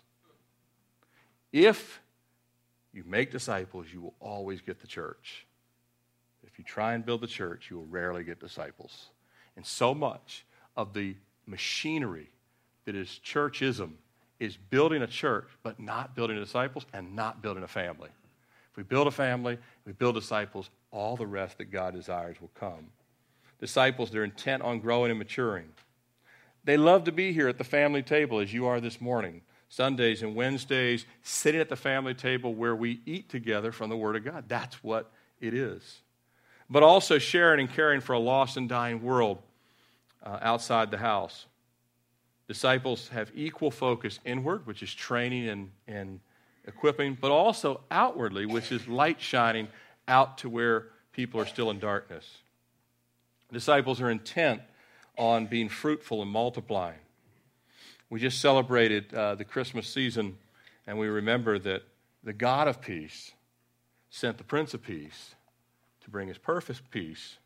[1.51, 2.01] If
[2.91, 5.45] you make disciples, you will always get the church.
[6.45, 9.09] If you try and build the church, you will rarely get disciples.
[9.55, 11.15] And so much of the
[11.45, 12.32] machinery
[12.85, 13.91] that is churchism
[14.39, 18.09] is building a church, but not building disciples and not building a family.
[18.71, 22.51] If we build a family, we build disciples, all the rest that God desires will
[22.59, 22.87] come.
[23.59, 25.69] Disciples, they're intent on growing and maturing.
[26.65, 29.41] They love to be here at the family table as you are this morning.
[29.69, 34.15] Sundays and Wednesdays, sitting at the family table where we eat together from the Word
[34.15, 34.45] of God.
[34.47, 36.01] That's what it is.
[36.69, 39.41] But also sharing and caring for a lost and dying world
[40.23, 41.47] uh, outside the house.
[42.53, 46.19] Disciples have equal focus inward, which is training and, and
[46.67, 49.67] equipping, but also outwardly, which is light shining
[50.07, 52.29] out to where people are still in darkness.
[53.51, 54.61] Disciples are intent
[55.17, 56.99] on being fruitful and multiplying.
[58.11, 60.37] We just celebrated uh, the Christmas season,
[60.85, 61.81] and we remember that
[62.23, 63.31] the God of peace
[64.11, 65.33] sent the Prince of Peace
[66.03, 67.37] to bring his perfect peace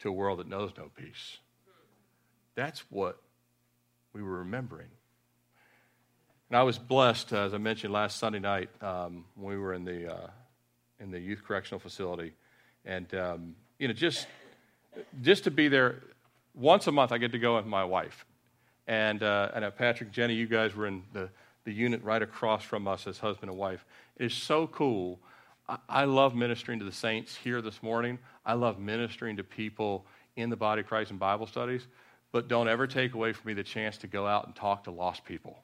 [0.00, 1.38] to a world that knows no peace.
[2.54, 3.18] That's what
[4.12, 4.88] we were remembering.
[6.48, 9.84] And I was blessed, as I mentioned last Sunday night, um, when we were in
[9.84, 10.30] the, uh,
[10.98, 12.32] in the youth correctional facility.
[12.84, 14.26] And, um, you know, just,
[15.22, 16.02] just to be there,
[16.54, 18.26] once a month I get to go with my wife.
[18.88, 21.28] And, uh, and Patrick, Jenny, you guys were in the,
[21.64, 23.84] the unit right across from us as husband and wife.
[24.16, 25.20] It is so cool.
[25.68, 28.18] I, I love ministering to the saints here this morning.
[28.44, 30.04] I love ministering to people
[30.34, 31.86] in the body of Christ in Bible studies
[32.32, 34.90] but don't ever take away from me the chance to go out and talk to
[34.90, 35.58] lost people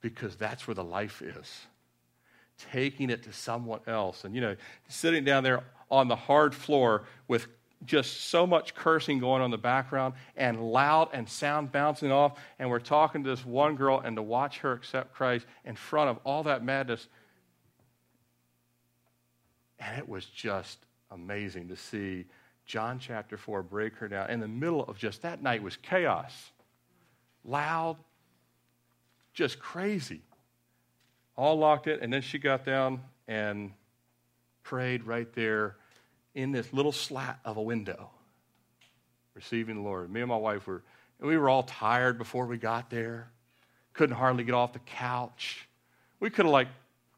[0.00, 1.60] because that's where the life is.
[2.72, 4.24] Taking it to someone else.
[4.24, 4.56] And, you know,
[4.88, 7.46] sitting down there on the hard floor with
[7.86, 12.38] just so much cursing going on in the background and loud and sound bouncing off.
[12.58, 16.10] And we're talking to this one girl, and to watch her accept Christ in front
[16.10, 17.06] of all that madness.
[19.78, 20.78] And it was just
[21.10, 22.26] amazing to see
[22.70, 24.30] John chapter 4, break her down.
[24.30, 26.52] In the middle of just that night was chaos.
[27.44, 27.96] Loud,
[29.34, 30.20] just crazy.
[31.34, 31.98] All locked in.
[31.98, 33.72] And then she got down and
[34.62, 35.78] prayed right there
[36.36, 38.08] in this little slat of a window,
[39.34, 40.08] receiving the Lord.
[40.08, 40.84] Me and my wife were,
[41.18, 43.30] we were all tired before we got there.
[43.94, 45.66] Couldn't hardly get off the couch.
[46.20, 46.68] We could have like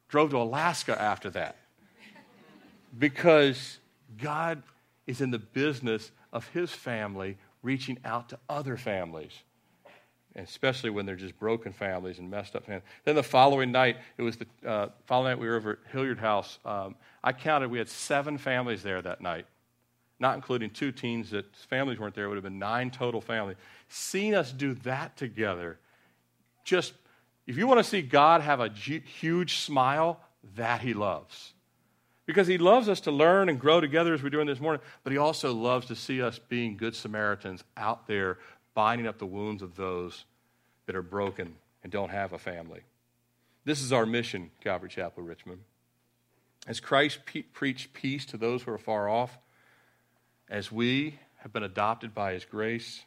[0.09, 1.57] drove to Alaska after that.
[2.99, 3.79] Because
[4.19, 4.63] God
[5.07, 9.33] is in the business of his family reaching out to other families,
[10.37, 12.85] especially when they're just broken families and messed up families.
[13.05, 16.19] Then the following night, it was the uh, following night we were over at Hilliard
[16.19, 16.59] House.
[16.65, 19.47] Um, I counted we had seven families there that night,
[20.19, 22.25] not including two teens that families weren't there.
[22.25, 23.57] It would have been nine total families.
[23.89, 25.79] Seeing us do that together,
[26.65, 26.95] just
[27.47, 30.21] if you want to see God have a huge smile,
[30.57, 31.53] that He loves
[32.27, 35.13] because he loves us to learn and grow together as we're doing this morning, but
[35.13, 38.39] he also loves to see us being good Samaritans out there
[38.75, 40.25] binding up the wounds of those
[40.87, 42.81] that are broken and don't have a family.
[43.65, 45.61] This is our mission, Calvary Chapel, Richmond.
[46.67, 49.37] As Christ pe- preached peace to those who are far off,
[50.49, 53.03] as we have been adopted by his grace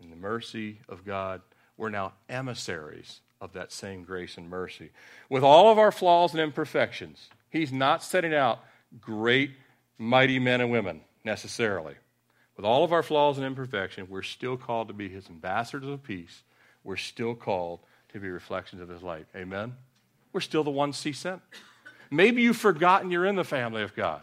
[0.00, 1.40] and the mercy of God,
[1.76, 4.90] we're now emissaries of that same grace and mercy.
[5.28, 8.64] With all of our flaws and imperfections, He's not setting out
[9.00, 9.52] great,
[9.96, 11.94] mighty men and women necessarily.
[12.56, 16.02] With all of our flaws and imperfections, we're still called to be his ambassadors of
[16.02, 16.42] peace.
[16.82, 17.78] We're still called
[18.12, 19.26] to be reflections of his light.
[19.36, 19.74] Amen?
[20.32, 21.42] We're still the ones he sent.
[22.10, 24.22] Maybe you've forgotten you're in the family of God.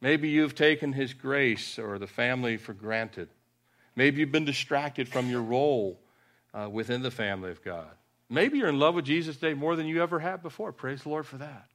[0.00, 3.28] Maybe you've taken his grace or the family for granted.
[3.94, 6.00] Maybe you've been distracted from your role
[6.54, 7.90] uh, within the family of God.
[8.28, 10.72] Maybe you're in love with Jesus today more than you ever have before.
[10.72, 11.68] Praise the Lord for that.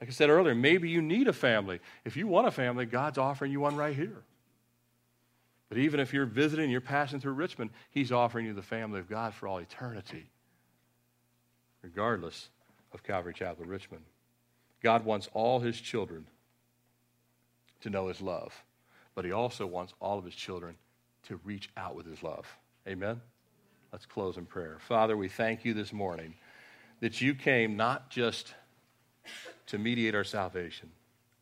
[0.00, 1.80] Like I said earlier, maybe you need a family.
[2.04, 4.22] If you want a family, God's offering you one right here.
[5.68, 9.08] But even if you're visiting, you're passing through Richmond, He's offering you the family of
[9.08, 10.30] God for all eternity,
[11.82, 12.48] regardless
[12.92, 14.04] of Calvary Chapel, Richmond.
[14.82, 16.26] God wants all His children
[17.82, 18.54] to know His love,
[19.14, 20.76] but He also wants all of His children
[21.24, 22.46] to reach out with His love.
[22.86, 23.20] Amen?
[23.92, 24.76] Let's close in prayer.
[24.80, 26.34] Father, we thank you this morning
[27.00, 28.52] that you came not just
[29.66, 30.90] to mediate our salvation,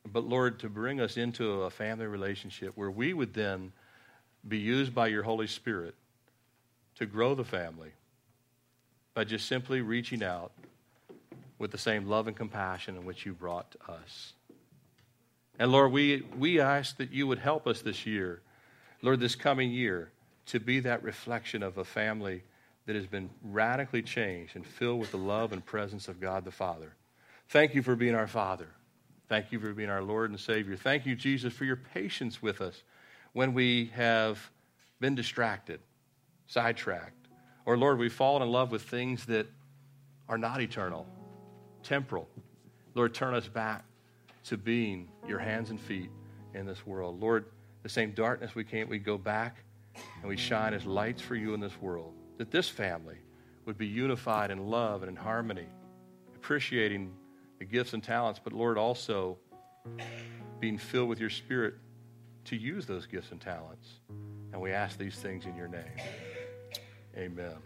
[0.04, 3.72] but Lord, to bring us into a family relationship where we would then
[4.46, 5.96] be used by your Holy Spirit
[6.96, 7.90] to grow the family
[9.14, 10.52] by just simply reaching out
[11.58, 14.34] with the same love and compassion in which you brought to us.
[15.58, 18.42] And Lord, we, we ask that you would help us this year,
[19.02, 20.10] Lord, this coming year,
[20.46, 22.42] to be that reflection of a family
[22.86, 26.50] that has been radically changed and filled with the love and presence of God the
[26.50, 26.94] Father.
[27.48, 28.68] Thank you for being our Father.
[29.28, 30.76] Thank you for being our Lord and Savior.
[30.76, 32.82] Thank you, Jesus, for your patience with us
[33.32, 34.50] when we have
[35.00, 35.80] been distracted,
[36.46, 37.12] sidetracked,
[37.66, 39.46] or Lord, we've fallen in love with things that
[40.28, 41.06] are not eternal,
[41.82, 42.28] temporal.
[42.94, 43.84] Lord, turn us back
[44.44, 46.08] to being your hands and feet
[46.54, 47.20] in this world.
[47.20, 47.46] Lord,
[47.82, 49.56] the same darkness we came, we go back
[50.20, 52.14] and we shine as lights for you in this world.
[52.38, 53.16] That this family
[53.64, 55.66] would be unified in love and in harmony,
[56.34, 57.12] appreciating
[57.58, 59.38] the gifts and talents, but Lord, also
[60.60, 61.74] being filled with your spirit
[62.44, 63.88] to use those gifts and talents.
[64.52, 65.84] And we ask these things in your name.
[67.16, 67.56] Amen.